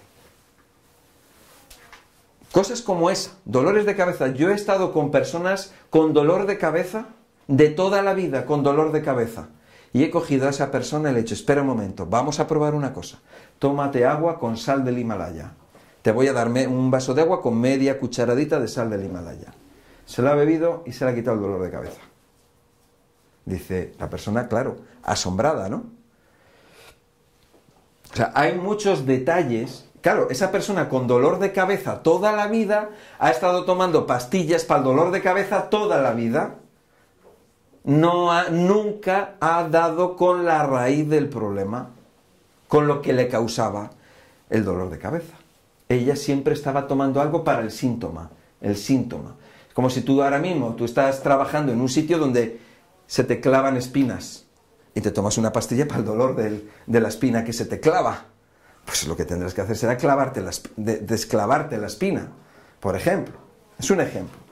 [2.52, 4.30] Cosas como esa, dolores de cabeza.
[4.30, 7.10] Yo he estado con personas con dolor de cabeza
[7.48, 9.50] de toda la vida con dolor de cabeza.
[9.94, 12.48] Y he cogido a esa persona y le he dicho, espera un momento, vamos a
[12.48, 13.20] probar una cosa.
[13.60, 15.54] Tómate agua con sal del Himalaya.
[16.02, 19.54] Te voy a darme un vaso de agua con media cucharadita de sal del Himalaya.
[20.06, 22.02] Se la ha bebido y se le ha quitado el dolor de cabeza.
[23.46, 25.86] Dice la persona, claro, asombrada, ¿no?
[28.12, 29.90] O sea, hay muchos detalles.
[30.02, 34.80] Claro, esa persona con dolor de cabeza toda la vida ha estado tomando pastillas para
[34.80, 36.56] el dolor de cabeza toda la vida.
[37.86, 41.92] No ha, nunca ha dado con la raíz del problema,
[42.68, 43.92] con lo que le causaba
[44.50, 45.36] el dolor de cabeza.
[45.88, 49.36] Ella siempre estaba tomando algo para el síntoma, el síntoma.
[49.74, 52.60] Como si tú ahora mismo, tú estás trabajando en un sitio donde
[53.08, 54.46] se te clavan espinas
[54.96, 58.26] y te tomas una pastilla para el dolor de la espina que se te clava.
[58.86, 60.44] Pues lo que tendrás que hacer será clavarte
[60.78, 62.30] desclavarte la espina,
[62.80, 63.36] por ejemplo.
[63.78, 64.45] Es un ejemplo.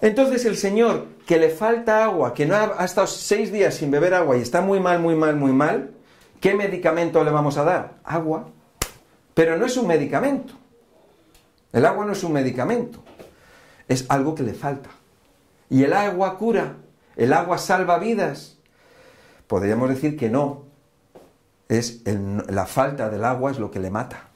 [0.00, 4.14] Entonces el señor que le falta agua, que no ha, estado seis días sin beber
[4.14, 5.90] agua y está muy mal, muy mal, muy mal,
[6.40, 7.98] ¿qué medicamento le vamos a dar?
[8.04, 8.48] Agua.
[9.34, 10.54] Pero no es un medicamento.
[11.72, 13.02] El agua no es un medicamento.
[13.88, 14.90] Es algo que le falta.
[15.68, 16.76] Y el agua cura.
[17.16, 18.56] El agua salva vidas.
[19.46, 20.64] Podríamos decir que no.
[21.68, 24.28] Es la falta del agua es lo que le mata.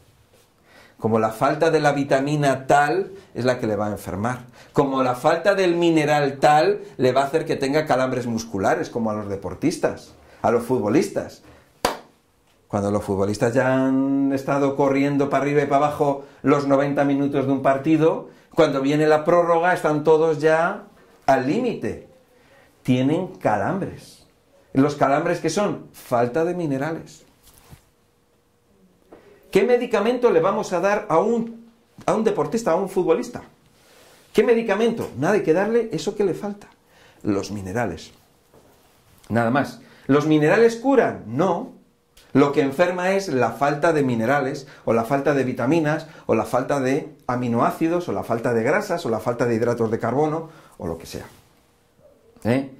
[1.02, 4.44] Como la falta de la vitamina tal es la que le va a enfermar.
[4.72, 9.10] Como la falta del mineral tal le va a hacer que tenga calambres musculares, como
[9.10, 11.42] a los deportistas, a los futbolistas.
[12.68, 17.46] Cuando los futbolistas ya han estado corriendo para arriba y para abajo los 90 minutos
[17.46, 20.84] de un partido, cuando viene la prórroga están todos ya
[21.26, 22.06] al límite.
[22.84, 24.28] Tienen calambres.
[24.72, 27.24] Los calambres que son falta de minerales.
[29.52, 31.68] ¿Qué medicamento le vamos a dar a un,
[32.06, 33.42] a un deportista, a un futbolista?
[34.32, 35.10] ¿Qué medicamento?
[35.18, 36.68] Nada, hay que darle eso que le falta.
[37.22, 38.12] Los minerales.
[39.28, 39.80] Nada más.
[40.06, 41.24] ¿Los minerales curan?
[41.26, 41.72] No.
[42.32, 46.46] Lo que enferma es la falta de minerales, o la falta de vitaminas, o la
[46.46, 50.48] falta de aminoácidos, o la falta de grasas, o la falta de hidratos de carbono,
[50.78, 51.26] o lo que sea.
[52.44, 52.70] ¿Eh?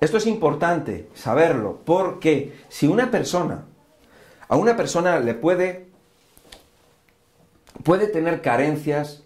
[0.00, 3.66] Esto es importante saberlo, porque si una persona,
[4.48, 5.87] a una persona le puede,
[7.82, 9.22] puede tener carencias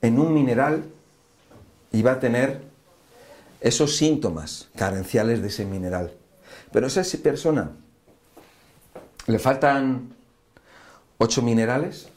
[0.00, 0.84] en un mineral
[1.92, 2.62] y va a tener
[3.60, 6.12] esos síntomas carenciales de ese mineral.
[6.72, 7.72] Pero a esa persona
[9.26, 10.14] le faltan
[11.18, 12.08] ocho minerales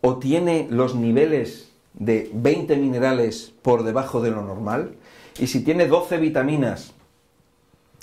[0.00, 4.96] o tiene los niveles de 20 minerales por debajo de lo normal,
[5.38, 6.92] y si tiene 12 vitaminas,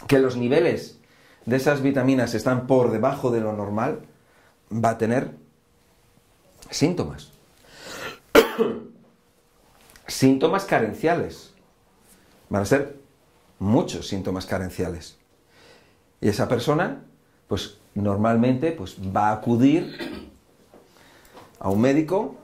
[0.08, 0.97] que los niveles
[1.45, 3.99] de esas vitaminas están por debajo de lo normal,
[4.71, 5.32] va a tener
[6.71, 7.31] síntomas.
[10.07, 11.53] síntomas carenciales.
[12.49, 12.97] Van a ser
[13.60, 15.17] muchos síntomas carenciales.
[16.19, 17.03] Y esa persona,
[17.47, 20.29] pues normalmente, pues va a acudir
[21.60, 22.36] a un médico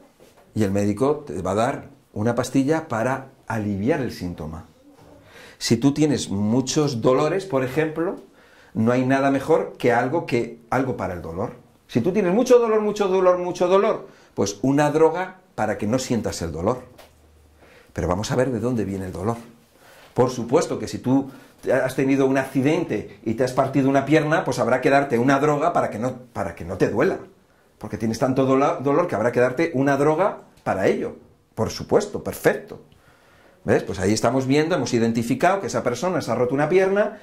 [0.54, 4.66] y el médico te va a dar una pastilla para aliviar el síntoma.
[5.58, 8.18] Si tú tienes muchos dolores, por ejemplo,
[8.74, 11.54] no hay nada mejor que algo que algo para el dolor.
[11.88, 14.08] Si tú tienes mucho dolor, mucho dolor, mucho dolor,
[14.38, 16.84] pues una droga para que no sientas el dolor.
[17.92, 19.38] Pero vamos a ver de dónde viene el dolor.
[20.14, 21.32] Por supuesto que si tú
[21.74, 25.40] has tenido un accidente y te has partido una pierna, pues habrá que darte una
[25.40, 27.18] droga para que no, para que no te duela.
[27.80, 31.16] Porque tienes tanto dolor que habrá que darte una droga para ello.
[31.56, 32.84] Por supuesto, perfecto.
[33.64, 33.82] ¿Ves?
[33.82, 37.18] Pues ahí estamos viendo, hemos identificado que esa persona se ha roto una pierna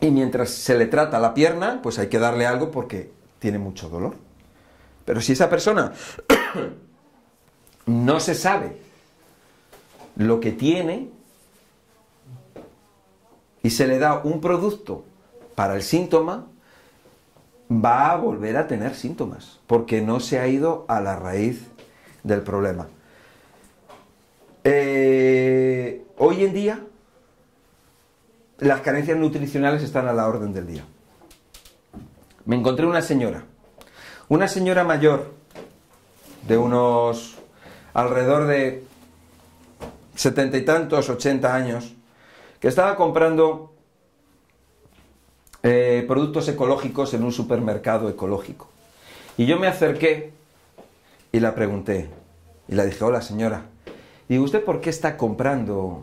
[0.00, 3.88] y mientras se le trata la pierna, pues hay que darle algo porque tiene mucho
[3.88, 4.25] dolor.
[5.06, 5.92] Pero si esa persona
[7.86, 8.76] no se sabe
[10.16, 11.08] lo que tiene
[13.62, 15.04] y se le da un producto
[15.54, 16.46] para el síntoma,
[17.70, 21.62] va a volver a tener síntomas, porque no se ha ido a la raíz
[22.22, 22.88] del problema.
[24.64, 26.80] Eh, hoy en día,
[28.58, 30.84] las carencias nutricionales están a la orden del día.
[32.44, 33.44] Me encontré una señora,
[34.28, 35.32] una señora mayor,
[36.46, 37.36] de unos
[37.94, 38.84] alrededor de
[40.14, 41.94] setenta y tantos, ochenta años,
[42.60, 43.72] que estaba comprando
[45.62, 48.68] eh, productos ecológicos en un supermercado ecológico.
[49.36, 50.32] Y yo me acerqué
[51.32, 52.08] y la pregunté,
[52.68, 53.66] y le dije, hola señora,
[54.28, 56.02] Digo, ¿usted por qué está comprando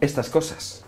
[0.00, 0.84] estas cosas?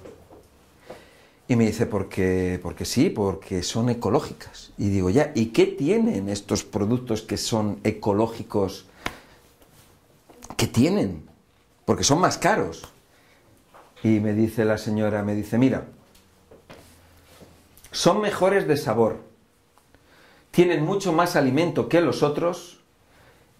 [1.50, 4.70] Y me dice, porque, porque sí, porque son ecológicas.
[4.78, 8.86] Y digo, ya, ¿y qué tienen estos productos que son ecológicos?
[10.56, 11.24] ¿Qué tienen?
[11.84, 12.92] Porque son más caros.
[14.04, 15.88] Y me dice la señora, me dice, mira,
[17.90, 19.20] son mejores de sabor,
[20.52, 22.78] tienen mucho más alimento que los otros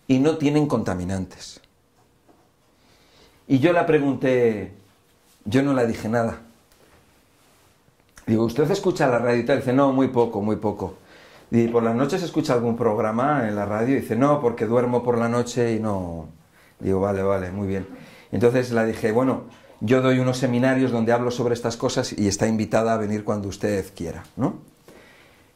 [0.07, 1.61] y no tienen contaminantes.
[3.49, 4.75] Y yo la pregunté,
[5.45, 6.43] yo no le dije nada.
[8.27, 9.59] Digo, ¿usted escucha la radio y tal?
[9.59, 10.95] Dice, no, muy poco, muy poco.
[11.51, 15.19] Y por las noches escucha algún programa en la radio dice, no, porque duermo por
[15.19, 16.29] la noche y no.
[16.79, 17.87] Digo, vale, vale, muy bien.
[18.31, 19.45] Entonces le dije, bueno,
[19.81, 23.49] yo doy unos seminarios donde hablo sobre estas cosas y está invitada a venir cuando
[23.49, 24.59] usted quiera, ¿no?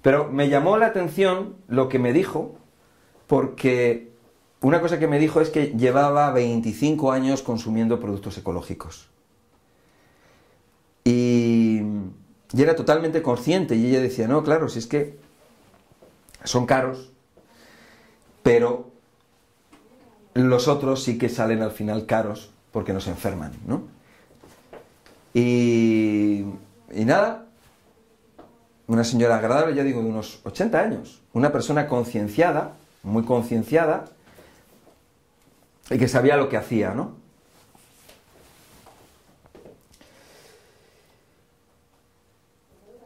[0.02, 2.56] Pero me llamó la atención lo que me dijo,
[3.26, 4.10] porque
[4.60, 9.08] una cosa que me dijo es que llevaba 25 años consumiendo productos ecológicos.
[11.04, 11.80] Y,
[12.54, 15.18] y era totalmente consciente y ella decía, no, claro, si es que
[16.44, 17.10] son caros,
[18.42, 18.90] pero
[20.34, 23.82] los otros sí que salen al final caros porque nos enferman, ¿no?
[25.32, 26.44] Y,
[26.92, 27.46] y nada,
[28.86, 34.04] una señora agradable, ya digo, de unos 80 años, una persona concienciada, muy concienciada,
[35.90, 37.23] y que sabía lo que hacía, ¿no?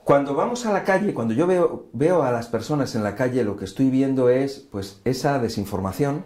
[0.09, 3.45] Cuando vamos a la calle, cuando yo veo, veo a las personas en la calle,
[3.45, 6.25] lo que estoy viendo es pues esa desinformación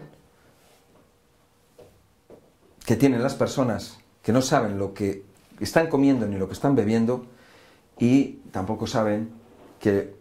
[2.85, 5.25] que tienen las personas que no saben lo que
[5.59, 7.25] están comiendo ni lo que están bebiendo
[7.99, 9.31] y tampoco saben
[9.81, 10.15] que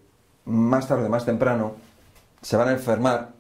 [0.45, 1.77] más tarde, más temprano,
[2.41, 3.31] se van a enfermar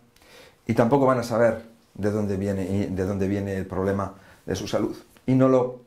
[0.69, 4.15] y tampoco van a saber de dónde viene, de dónde viene el problema
[4.47, 4.97] de su salud.
[5.27, 5.81] Y no lo,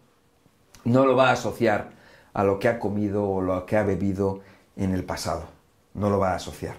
[0.84, 1.95] no lo va a asociar
[2.36, 4.42] a lo que ha comido o lo que ha bebido
[4.76, 5.46] en el pasado.
[5.94, 6.76] No lo va a asociar.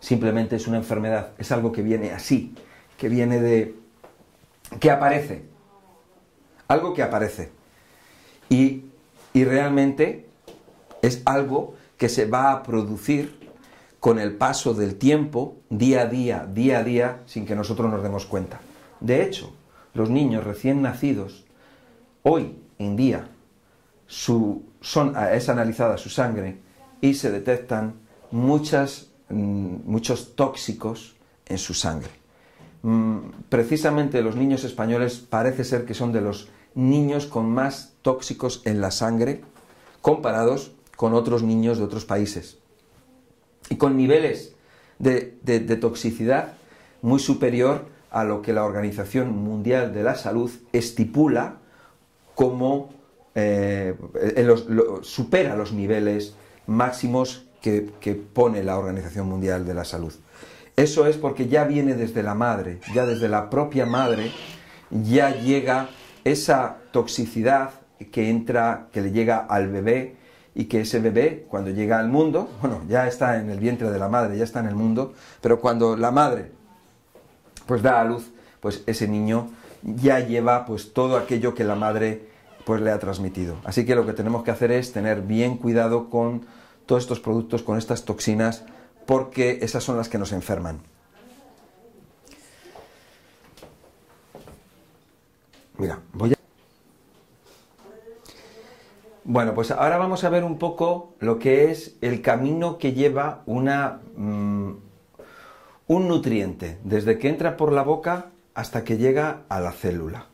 [0.00, 2.54] Simplemente es una enfermedad, es algo que viene así,
[2.98, 3.74] que viene de...
[4.78, 5.44] que aparece.
[6.68, 7.50] Algo que aparece.
[8.50, 8.84] Y,
[9.32, 10.26] y realmente
[11.00, 13.48] es algo que se va a producir
[13.98, 18.02] con el paso del tiempo, día a día, día a día, sin que nosotros nos
[18.02, 18.60] demos cuenta.
[19.00, 19.54] De hecho,
[19.94, 21.46] los niños recién nacidos,
[22.22, 23.30] hoy en día,
[24.06, 26.58] su, son, es analizada su sangre
[27.00, 27.94] y se detectan
[28.30, 28.36] mm,
[29.84, 31.16] muchos tóxicos
[31.46, 32.10] en su sangre.
[32.82, 38.62] Mm, precisamente los niños españoles parece ser que son de los niños con más tóxicos
[38.64, 39.42] en la sangre
[40.00, 42.58] comparados con otros niños de otros países.
[43.68, 44.54] Y con niveles
[44.98, 46.54] de toxicidad
[47.02, 51.58] muy superior a lo que la Organización Mundial de la Salud estipula
[52.34, 52.90] como
[53.36, 53.94] eh,
[55.02, 56.34] supera los niveles
[56.66, 60.12] máximos que, que, pone la Organización Mundial de la Salud.
[60.74, 64.32] Eso es porque ya viene desde la madre, ya desde la propia madre,
[64.90, 65.88] ya llega
[66.24, 67.70] esa toxicidad
[68.10, 70.16] que entra, que le llega al bebé
[70.54, 73.98] y que ese bebé, cuando llega al mundo, bueno, ya está en el vientre de
[73.98, 76.50] la madre, ya está en el mundo, pero cuando la madre
[77.66, 79.50] pues da a luz, pues ese niño
[79.82, 82.35] ya lleva pues todo aquello que la madre
[82.66, 83.54] pues le ha transmitido.
[83.62, 86.46] Así que lo que tenemos que hacer es tener bien cuidado con
[86.84, 88.64] todos estos productos, con estas toxinas,
[89.06, 90.80] porque esas son las que nos enferman.
[95.78, 96.36] Mira, voy a...
[99.22, 103.42] Bueno, pues ahora vamos a ver un poco lo que es el camino que lleva
[103.46, 104.72] una, mmm,
[105.86, 110.26] un nutriente, desde que entra por la boca hasta que llega a la célula.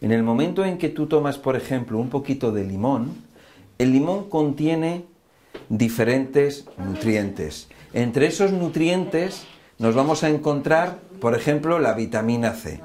[0.00, 3.16] En el momento en que tú tomas, por ejemplo, un poquito de limón,
[3.78, 5.04] el limón contiene
[5.68, 7.68] diferentes nutrientes.
[7.92, 9.44] Entre esos nutrientes
[9.78, 12.80] nos vamos a encontrar, por ejemplo, la vitamina C.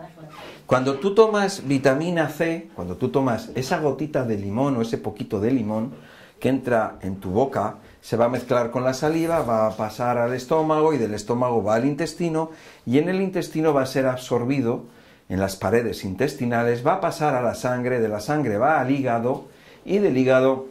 [0.65, 5.39] Cuando tú tomas vitamina C, cuando tú tomas esa gotita de limón o ese poquito
[5.39, 5.91] de limón
[6.39, 10.17] que entra en tu boca, se va a mezclar con la saliva, va a pasar
[10.17, 12.49] al estómago y del estómago va al intestino
[12.85, 14.85] y en el intestino va a ser absorbido
[15.33, 18.91] en las paredes intestinales, va a pasar a la sangre, de la sangre va al
[18.91, 19.47] hígado
[19.83, 20.67] y del hígado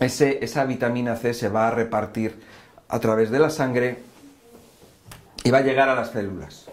[0.00, 2.40] esa vitamina C se va a repartir
[2.88, 3.98] a través de la sangre
[5.44, 6.64] y va a llegar a las células.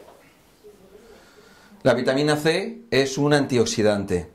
[1.84, 4.30] La vitamina C es un antioxidante.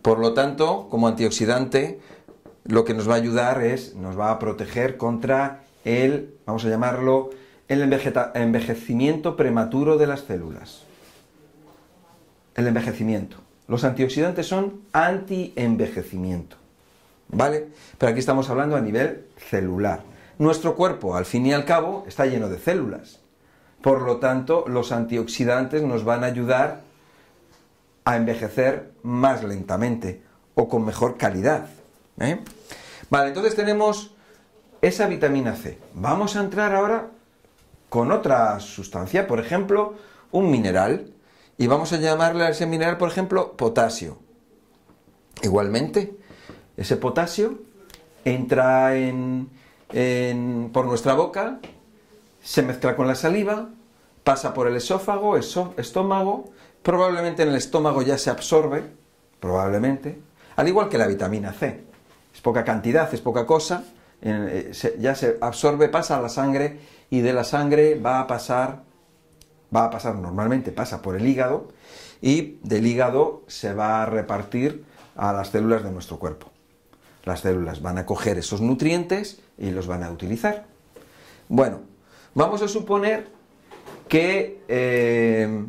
[0.00, 2.00] Por lo tanto, como antioxidante,
[2.64, 6.70] lo que nos va a ayudar es, nos va a proteger contra el, vamos a
[6.70, 7.28] llamarlo,
[7.68, 10.86] el envejecimiento prematuro de las células
[12.60, 13.36] el envejecimiento.
[13.68, 16.56] Los antioxidantes son anti-envejecimiento.
[17.28, 17.68] ¿Vale?
[17.98, 20.02] Pero aquí estamos hablando a nivel celular.
[20.38, 23.20] Nuestro cuerpo, al fin y al cabo, está lleno de células.
[23.82, 26.82] Por lo tanto, los antioxidantes nos van a ayudar
[28.04, 30.22] a envejecer más lentamente
[30.54, 31.66] o con mejor calidad.
[32.18, 32.40] ¿eh?
[33.08, 34.14] Vale, entonces tenemos
[34.82, 35.78] esa vitamina C.
[35.94, 37.08] Vamos a entrar ahora
[37.88, 39.94] con otra sustancia, por ejemplo,
[40.32, 41.12] un mineral
[41.60, 44.16] y vamos a llamarle a ese mineral, por ejemplo, potasio.
[45.42, 46.16] Igualmente,
[46.78, 47.58] ese potasio
[48.24, 48.94] entra
[50.72, 51.58] por nuestra boca,
[52.42, 53.68] se mezcla con la saliva,
[54.24, 56.50] pasa por el esófago, estómago,
[56.82, 58.82] probablemente en el estómago ya se absorbe,
[59.38, 60.18] probablemente,
[60.56, 61.84] al igual que la vitamina C.
[62.32, 63.84] Es poca cantidad, es poca cosa,
[64.22, 66.78] eh, ya se absorbe, pasa a la sangre
[67.10, 68.88] y de la sangre va a pasar,
[69.74, 71.68] va a pasar normalmente, pasa por el hígado
[72.20, 74.84] y del hígado se va a repartir
[75.16, 76.50] a las células de nuestro cuerpo.
[77.24, 80.66] Las células van a coger esos nutrientes y los van a utilizar.
[81.48, 81.80] Bueno,
[82.34, 83.28] vamos a suponer
[84.08, 85.64] que eh,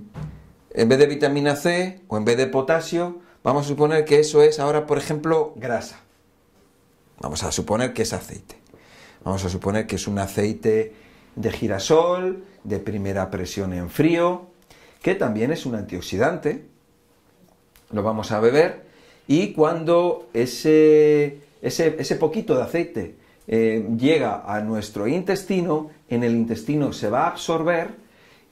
[0.74, 4.42] en vez de vitamina C o en vez de potasio, vamos a suponer que eso
[4.42, 6.00] es ahora, por ejemplo, grasa.
[7.20, 8.56] Vamos a suponer que es aceite.
[9.24, 10.96] Vamos a suponer que es un aceite
[11.36, 14.48] de girasol, de primera presión en frío,
[15.02, 16.66] que también es un antioxidante.
[17.92, 18.86] Lo vamos a beber
[19.28, 23.16] y cuando ese, ese, poquito de aceite
[23.48, 27.96] eh, llega a nuestro intestino, en el intestino se va a absorber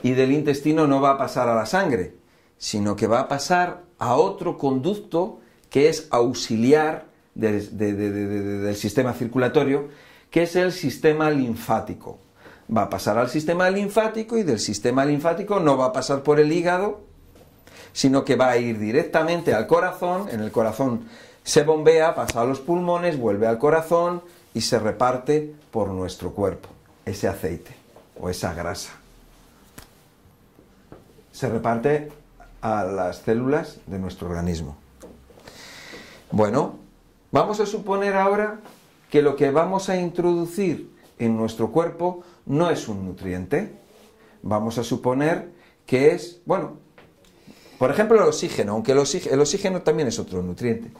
[0.01, 2.13] y del intestino no va a pasar a la sangre,
[2.57, 7.05] sino que va a pasar a otro conducto que es auxiliar
[7.35, 9.89] del sistema circulatorio,
[10.31, 12.19] que es el sistema linfático.
[12.75, 16.39] Va a pasar al sistema linfático y del sistema linfático no va a pasar por
[16.39, 17.01] el hígado,
[17.93, 21.05] sino que va a ir directamente al corazón, en el corazón
[21.43, 24.21] se bombea, pasa a los pulmones, vuelve al corazón
[24.53, 26.69] y se reparte por nuestro cuerpo,
[27.05, 27.75] ese aceite
[28.19, 28.91] o esa grasa.
[31.31, 32.11] Se reparte
[32.61, 34.77] a las células de nuestro organismo.
[36.31, 36.75] Bueno,
[37.31, 38.59] vamos a suponer ahora
[39.09, 40.88] que lo que vamos a introducir
[41.19, 43.73] en nuestro cuerpo no es un nutriente.
[44.41, 45.51] Vamos a suponer
[45.85, 46.77] que es, bueno,
[47.77, 50.91] por ejemplo, el oxígeno, aunque el oxígeno, también es otro nutriente.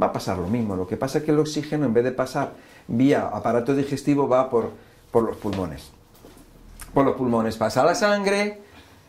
[0.00, 0.76] Va a pasar lo mismo.
[0.76, 2.52] Lo que pasa es que el oxígeno, en vez de pasar
[2.88, 4.70] vía aparato digestivo, va por,
[5.10, 5.90] por los pulmones.
[6.92, 8.60] Por los pulmones pasa a la sangre,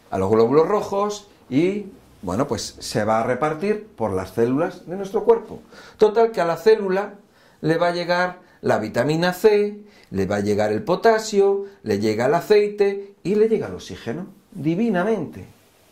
[0.10, 1.88] a los glóbulos rojos y,
[2.22, 5.60] bueno, pues se va a repartir por las células de nuestro cuerpo.
[5.98, 7.16] Total que a la célula
[7.62, 12.28] le va a llegar la vitamina C, le va a llegar el potasio, le llega
[12.28, 14.28] el aceite y le llega el oxígeno.
[14.52, 15.46] Divinamente.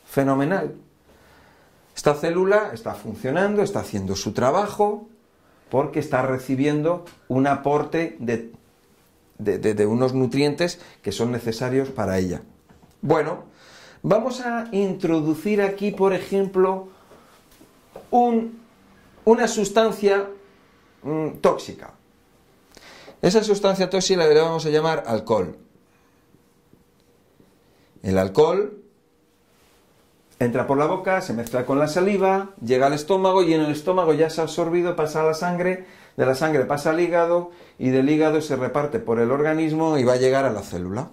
[0.06, 0.76] Fenomenal.
[1.96, 5.08] Esta célula está funcionando, está haciendo su trabajo,
[5.70, 8.52] porque está recibiendo un aporte de,
[9.38, 12.42] de, unos nutrientes que son necesarios para ella.
[13.02, 13.46] Bueno,
[14.04, 16.90] vamos a introducir aquí, por ejemplo,
[18.12, 20.30] una sustancia
[21.04, 21.95] mm, tóxica.
[23.26, 25.58] Esa sustancia tóxica la vamos a llamar alcohol.
[28.04, 28.84] El alcohol
[30.38, 33.72] entra por la boca, se mezcla con la saliva, llega al estómago y en el
[33.72, 37.50] estómago ya se ha absorbido, pasa a la sangre, de la sangre pasa al hígado
[37.80, 41.10] y del hígado se reparte por el organismo y va a llegar a la célula.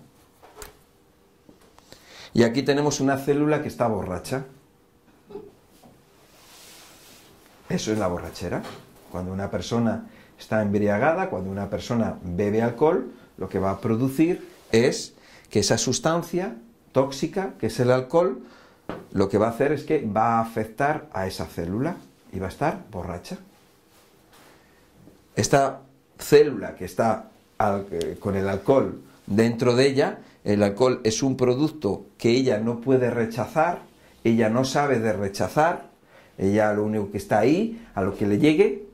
[2.35, 4.45] Y aquí tenemos una célula que está borracha.
[7.71, 8.63] Eso es la borrachera.
[9.11, 10.11] Cuando una persona
[10.43, 15.15] está embriagada, cuando una persona bebe alcohol, lo que va a producir es
[15.51, 16.57] que esa sustancia
[16.93, 18.43] tóxica, que es el alcohol,
[19.13, 21.97] lo que va a hacer es que va a afectar a esa célula
[22.33, 23.39] y va a estar borracha.
[25.37, 25.81] Esta
[26.19, 32.07] célula que está eh, con el alcohol dentro de ella, el alcohol es un producto
[32.19, 33.81] que ella no puede rechazar,
[34.25, 35.87] ella no sabe de rechazar,
[36.37, 38.92] ella lo único que está ahí, a lo que le llegue,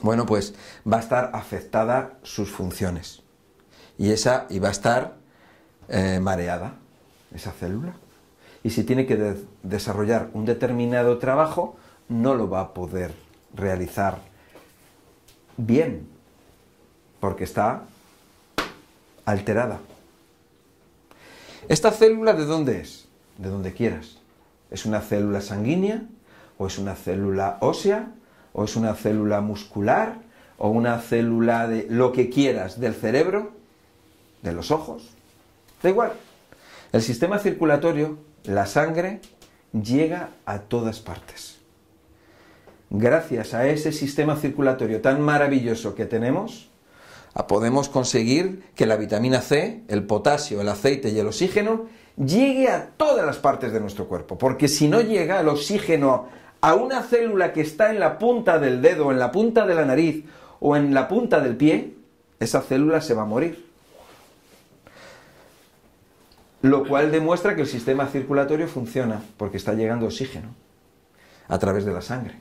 [0.00, 0.54] bueno, pues
[0.90, 3.22] va a estar afectada sus funciones.
[3.98, 5.16] Y esa y va a estar
[5.88, 6.74] eh, mareada,
[7.34, 7.94] esa célula
[8.64, 11.76] y si tiene que desarrollar un determinado trabajo,
[12.08, 13.12] no lo va a poder
[13.54, 14.18] realizar
[15.56, 16.08] bien,
[17.20, 17.82] porque está
[19.24, 19.80] alterada.
[21.68, 23.08] ¿Esta célula de dónde es?
[23.38, 24.18] De donde quieras.
[24.70, 26.02] ¿Es una célula sanguínea?
[26.58, 28.12] ¿O es una célula ósea?
[28.52, 30.18] ¿O es una célula muscular?
[30.58, 33.52] ¿O una célula de lo que quieras del cerebro?
[34.42, 35.10] ¿De los ojos?
[35.82, 36.12] Da igual.
[36.92, 39.20] El sistema circulatorio la sangre
[39.72, 41.58] llega a todas partes.
[42.90, 46.68] Gracias a ese sistema circulatorio tan maravilloso que tenemos,
[47.48, 51.86] podemos conseguir que la vitamina C, el potasio, el aceite y el oxígeno
[52.16, 54.36] llegue a todas las partes de nuestro cuerpo.
[54.36, 56.28] Porque si no llega el oxígeno
[56.62, 59.84] a una célula que está en la punta del dedo, en la punta de la
[59.84, 60.24] nariz
[60.60, 61.94] o en la punta del pie,
[62.40, 63.72] esa célula se va a morir
[66.62, 70.54] lo cual demuestra que el sistema circulatorio funciona porque está llegando oxígeno
[71.48, 72.34] a través de la sangre.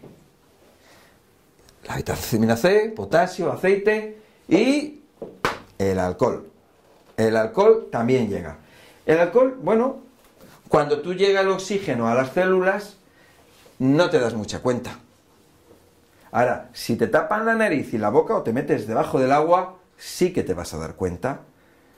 [1.88, 5.02] la vitamina C, potasio, aceite y
[5.78, 6.48] el alcohol.
[7.18, 8.58] El alcohol también llega.
[9.06, 10.02] El alcohol, bueno,
[10.70, 12.98] cuando tú llega el oxígeno a las células,
[13.82, 15.00] no te das mucha cuenta.
[16.32, 19.78] Ahora, si te tapan la nariz y la boca o te metes debajo del agua,
[19.98, 21.40] sí que te vas a dar cuenta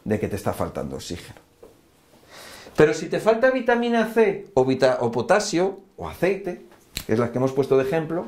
[0.05, 1.41] de que te está faltando oxígeno.
[2.77, 6.65] Pero si te falta vitamina C o, o potasio o aceite,
[7.05, 8.27] que es las que hemos puesto de ejemplo,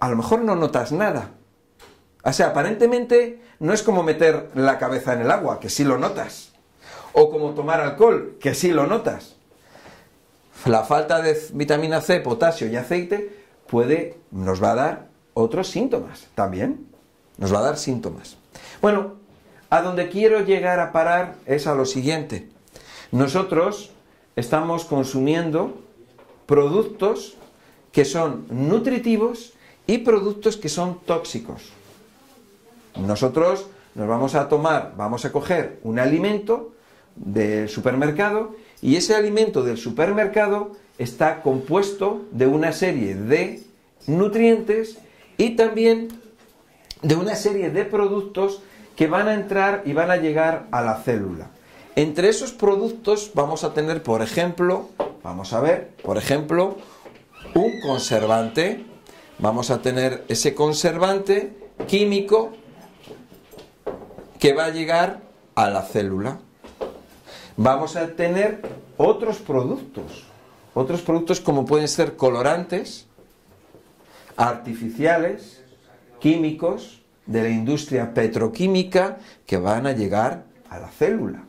[0.00, 1.30] a lo mejor no notas nada.
[2.24, 5.96] O sea, aparentemente no es como meter la cabeza en el agua, que sí lo
[5.96, 6.52] notas.
[7.14, 9.36] O como tomar alcohol, que sí lo notas.
[10.66, 13.36] La falta de vitamina C, potasio y aceite
[13.66, 16.86] puede, nos va a dar otros síntomas también.
[17.38, 18.36] Nos va a dar síntomas.
[18.80, 19.14] Bueno,
[19.70, 22.48] a donde quiero llegar a parar es a lo siguiente.
[23.10, 23.90] Nosotros
[24.36, 25.80] estamos consumiendo
[26.46, 27.36] productos
[27.90, 29.54] que son nutritivos
[29.86, 31.70] y productos que son tóxicos.
[32.96, 36.72] Nosotros nos vamos a tomar, vamos a coger un alimento
[37.16, 43.62] del supermercado y ese alimento del supermercado está compuesto de una serie de
[44.06, 44.98] nutrientes
[45.38, 46.08] y también
[47.00, 48.60] de una serie de productos
[48.96, 51.50] que van a entrar y van a llegar a la célula.
[51.94, 54.88] Entre esos productos vamos a tener, por ejemplo,
[55.22, 56.76] vamos a ver, por ejemplo,
[57.54, 58.84] un conservante.
[59.38, 61.52] Vamos a tener ese conservante
[61.86, 62.52] químico
[64.38, 65.20] que va a llegar
[65.54, 66.38] a la célula.
[67.56, 68.62] Vamos a tener
[68.96, 70.24] otros productos.
[70.74, 73.06] Otros productos como pueden ser colorantes,
[74.36, 75.62] artificiales,
[76.18, 81.44] químicos, de la industria petroquímica que van a llegar a la célula.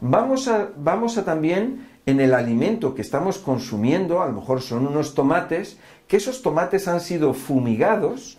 [0.00, 4.86] Vamos a, vamos a también en el alimento que estamos consumiendo, a lo mejor son
[4.86, 8.38] unos tomates, que esos tomates han sido fumigados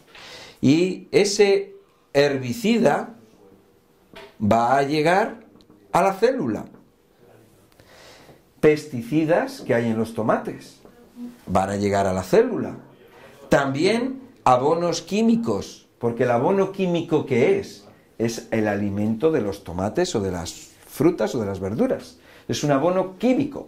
[0.62, 1.76] y ese
[2.14, 3.16] herbicida
[4.42, 5.49] va a llegar
[5.92, 6.66] a la célula.
[8.60, 10.82] Pesticidas que hay en los tomates
[11.46, 12.76] van a llegar a la célula.
[13.50, 17.86] También abonos químicos porque el abono químico que es,
[18.18, 20.54] es el alimento de los tomates o de las
[20.88, 22.18] frutas o de las verduras.
[22.48, 23.68] Es un abono químico.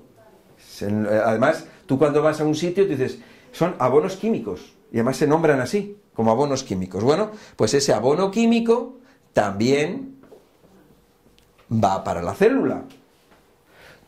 [0.81, 3.19] Además, tú cuando vas a un sitio te dices,
[3.51, 4.73] son abonos químicos.
[4.91, 7.03] Y además se nombran así, como abonos químicos.
[7.03, 8.97] Bueno, pues ese abono químico
[9.33, 10.20] también
[11.71, 12.83] va para la célula.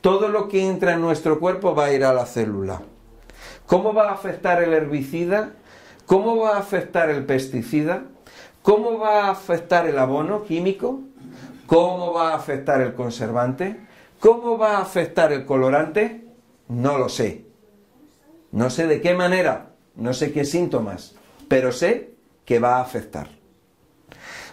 [0.02, 2.82] Todo lo que entra en nuestro cuerpo va a ir a la célula.
[3.66, 5.54] ¿Cómo va a afectar el herbicida?
[6.06, 8.04] ¿Cómo va a afectar el pesticida?
[8.62, 11.00] ¿Cómo va a afectar el abono químico?
[11.66, 13.80] ¿Cómo va a afectar el conservante?
[14.20, 16.26] ¿Cómo va a afectar el colorante?
[16.68, 17.46] No lo sé.
[18.52, 21.16] No sé de qué manera, no sé qué síntomas,
[21.48, 22.14] pero sé
[22.46, 23.30] que va a afectar.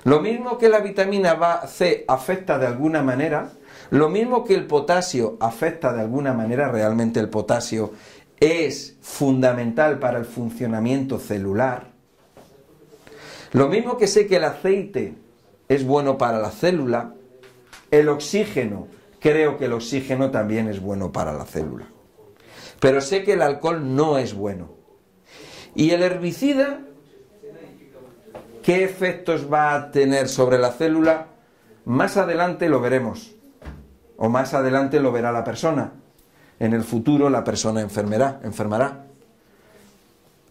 [0.04, 3.50] Lo mismo que la vitamina C afecta de alguna manera,
[3.90, 7.92] lo mismo que el potasio afecta de alguna manera, realmente el potasio
[8.38, 11.90] es fundamental para el funcionamiento celular,
[13.52, 15.14] lo mismo que sé que el aceite
[15.68, 17.14] es bueno para la célula,
[17.90, 18.86] el oxígeno,
[19.18, 21.88] creo que el oxígeno también es bueno para la célula.
[22.78, 24.70] Pero sé que el alcohol no es bueno.
[25.74, 26.80] Y el herbicida,
[28.70, 31.26] ¿qué efectos va a tener sobre la célula?
[31.86, 33.32] Más adelante lo veremos.
[34.16, 35.94] O más adelante lo verá la persona.
[36.60, 39.06] En el futuro la persona enfermará, enfermará.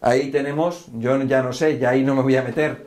[0.02, 2.86] Ahí tenemos, yo ya no sé, ya ahí no me voy a meter,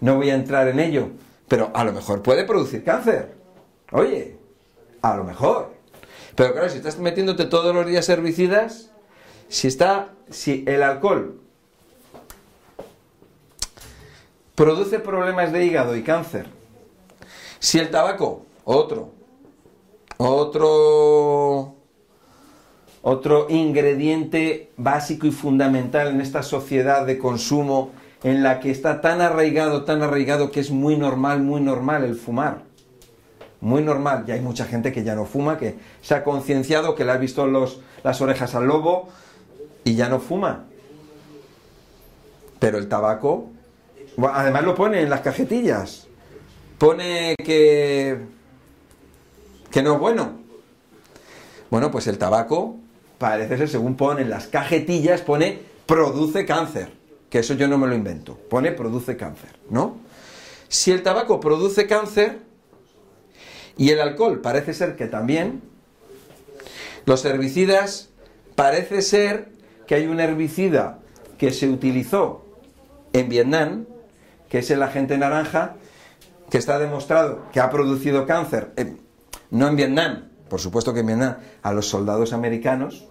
[0.00, 1.10] no voy a entrar en ello,
[1.46, 3.36] pero a lo mejor puede producir cáncer.
[3.92, 4.38] Oye,
[5.02, 5.72] a lo mejor.
[6.34, 8.90] Pero claro, si estás metiéndote todos los días herbicidas,
[9.46, 11.42] si está, si el alcohol
[14.58, 16.46] produce problemas de hígado y cáncer,
[17.60, 19.12] si el tabaco, otro,
[20.16, 21.76] otro,
[23.02, 27.92] otro ingrediente básico y fundamental en esta sociedad de consumo
[28.24, 32.16] en la que está tan arraigado, tan arraigado que es muy normal, muy normal el
[32.16, 32.62] fumar.
[33.60, 34.24] Muy normal.
[34.26, 37.16] Y hay mucha gente que ya no fuma, que se ha concienciado, que le ha
[37.16, 39.08] visto los, las orejas al lobo
[39.84, 40.64] y ya no fuma.
[42.58, 43.50] Pero el tabaco,
[44.26, 46.06] además lo pone en las cajetillas.
[46.78, 48.18] Pone que,
[49.70, 50.38] que no es bueno.
[51.70, 52.76] Bueno, pues el tabaco,
[53.18, 56.98] parece ser, según pone en las cajetillas, pone produce cáncer
[57.30, 58.36] que eso yo no me lo invento.
[58.36, 59.98] Pone produce cáncer, ¿no?
[60.68, 62.38] Si el tabaco produce cáncer
[63.76, 65.62] y el alcohol parece ser que también,
[67.06, 68.10] los herbicidas
[68.54, 69.50] parece ser
[69.86, 71.00] que hay un herbicida
[71.38, 72.44] que se utilizó
[73.12, 73.86] en Vietnam,
[74.48, 75.76] que es el agente naranja,
[76.50, 78.72] que está demostrado que ha producido cáncer,
[79.50, 83.06] no en Vietnam, por supuesto que en Vietnam, a los soldados americanos,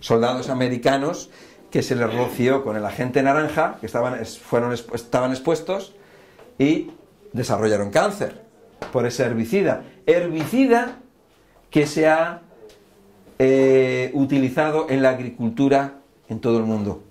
[0.00, 1.30] soldados americanos
[1.70, 5.94] que se les roció con el agente naranja, que estaban, fueron, estaban expuestos
[6.58, 6.90] y
[7.32, 8.42] desarrollaron cáncer
[8.92, 9.82] por ese herbicida.
[10.06, 10.98] Herbicida
[11.70, 12.42] que se ha
[13.38, 15.94] eh, utilizado en la agricultura
[16.28, 17.02] en todo el mundo.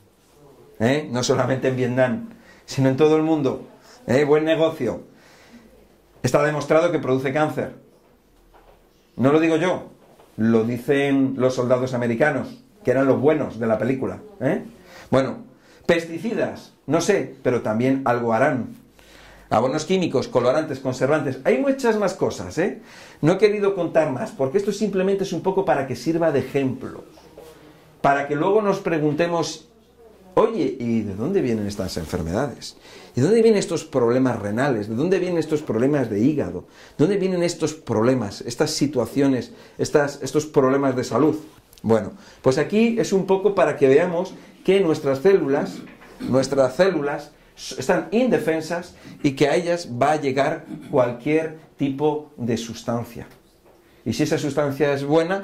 [0.80, 1.10] ¿Eh?
[1.12, 2.30] No solamente en Vietnam,
[2.66, 3.68] sino en todo el mundo.
[4.08, 4.24] ¿Eh?
[4.24, 5.04] Buen negocio.
[6.22, 7.74] Está demostrado que produce cáncer.
[9.16, 9.90] No lo digo yo,
[10.38, 14.20] lo dicen los soldados americanos, que eran los buenos de la película.
[15.12, 15.44] Bueno,
[15.86, 18.84] pesticidas, no sé, pero también algo harán
[19.54, 21.40] abonos químicos, colorantes, conservantes.
[21.44, 22.82] Hay muchas más cosas, ¿eh?
[23.22, 26.40] No he querido contar más, porque esto simplemente es un poco para que sirva de
[26.40, 27.04] ejemplo.
[28.02, 29.70] Para que luego nos preguntemos,
[30.36, 32.78] oye, ¿y de dónde vienen estas enfermedades?
[33.16, 34.90] ¿De dónde vienen estos problemas renales?
[34.90, 36.62] ¿De dónde vienen estos problemas de hígado?
[36.98, 41.36] ¿De dónde vienen estos problemas, estas situaciones, estas, estos problemas de salud?
[41.82, 45.76] Bueno, pues aquí es un poco para que veamos que nuestras células,
[46.22, 47.32] nuestras células
[47.78, 53.28] están indefensas y que a ellas va a llegar cualquier tipo de sustancia.
[54.06, 55.44] Y si esa sustancia es buena,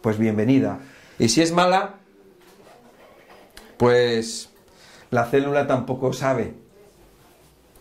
[0.00, 0.80] pues bienvenida.
[1.18, 1.96] Y si es mala,
[3.76, 4.50] pues
[5.10, 6.54] la célula tampoco sabe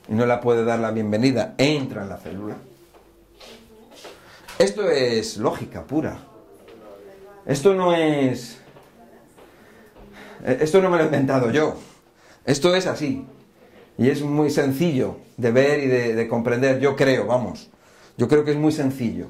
[0.07, 1.55] y no la puede dar la bienvenida.
[1.57, 2.55] Entra en la célula.
[4.59, 6.19] Esto es lógica pura.
[7.45, 8.57] Esto no es...
[10.45, 11.75] Esto no me lo he inventado yo.
[12.45, 13.25] Esto es así.
[13.97, 17.69] Y es muy sencillo de ver y de, comprender, yo creo, vamos.
[18.17, 19.27] Yo creo que es muy sencillo.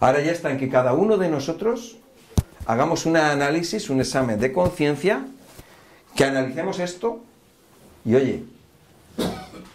[0.00, 1.98] Ahora ya está en que cada uno de nosotros
[2.66, 5.26] hagamos un análisis, un examen de conciencia,
[6.18, 7.20] que analicemos esto
[8.04, 8.42] y oye,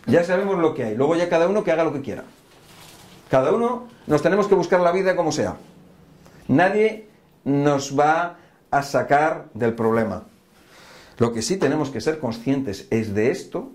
[0.07, 0.95] ya sabemos lo que hay.
[0.95, 2.25] Luego ya cada uno que haga lo que quiera.
[3.29, 5.55] Cada uno nos tenemos que buscar la vida como sea.
[6.49, 7.07] Nadie
[7.45, 8.39] nos va
[8.71, 10.25] a sacar del problema.
[11.17, 13.71] Lo que sí tenemos que ser conscientes es de esto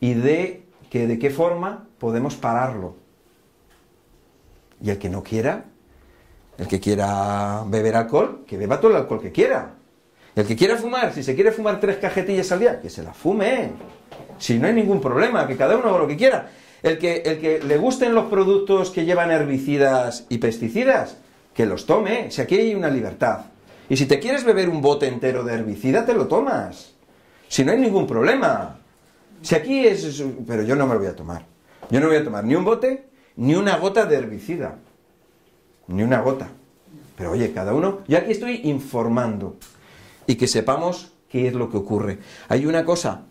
[0.00, 2.94] y de que de qué forma podemos pararlo.
[4.80, 5.66] Y el que no quiera,
[6.56, 9.74] el que quiera beber alcohol, que beba todo el alcohol que quiera.
[10.36, 13.12] El que quiera fumar, si se quiere fumar tres cajetillas al día, que se la
[13.12, 13.72] fume.
[14.38, 16.50] Si no hay ningún problema, que cada uno haga lo que quiera.
[16.82, 21.18] El que, el que le gusten los productos que llevan herbicidas y pesticidas,
[21.52, 22.30] que los tome.
[22.30, 23.40] Si aquí hay una libertad.
[23.88, 26.94] Y si te quieres beber un bote entero de herbicida, te lo tomas.
[27.48, 28.78] Si no hay ningún problema.
[29.42, 30.22] Si aquí es...
[30.46, 31.44] Pero yo no me lo voy a tomar.
[31.90, 34.76] Yo no voy a tomar ni un bote, ni una gota de herbicida.
[35.88, 36.48] Ni una gota.
[37.16, 37.98] Pero oye, cada uno...
[38.06, 39.56] Yo aquí estoy informando.
[40.30, 42.20] Y que sepamos qué es lo que ocurre.
[42.48, 43.22] Hay una cosa.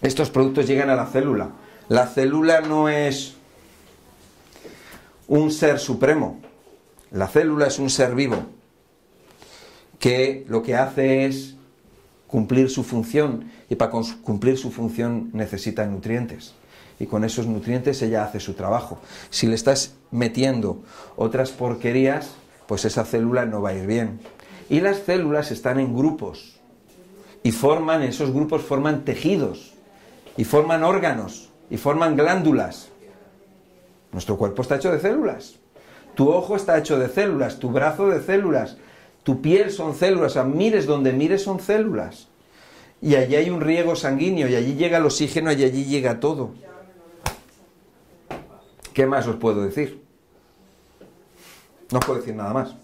[0.00, 1.50] Estos productos llegan a la célula.
[1.90, 3.34] La célula no es
[5.26, 6.40] un ser supremo.
[7.10, 8.46] La célula es un ser vivo
[9.98, 11.56] que lo que hace es
[12.26, 16.54] cumplir su función y para cumplir su función necesita nutrientes.
[16.98, 18.98] Y con esos nutrientes ella hace su trabajo.
[19.28, 20.82] Si le estás metiendo
[21.16, 22.30] otras porquerías,
[22.66, 24.20] pues esa célula no va a ir bien.
[24.68, 26.58] Y las células están en grupos
[27.42, 29.74] y forman, esos grupos forman tejidos
[30.36, 32.90] y forman órganos y forman glándulas.
[34.12, 35.56] Nuestro cuerpo está hecho de células.
[36.14, 38.76] Tu ojo está hecho de células, tu brazo de células,
[39.22, 42.28] tu piel son células, o mires donde mires son células
[43.00, 46.50] y allí hay un riego sanguíneo y allí llega el oxígeno y allí llega todo.
[48.92, 50.02] ¿Qué más os puedo decir?
[51.92, 52.74] No os puedo decir nada más.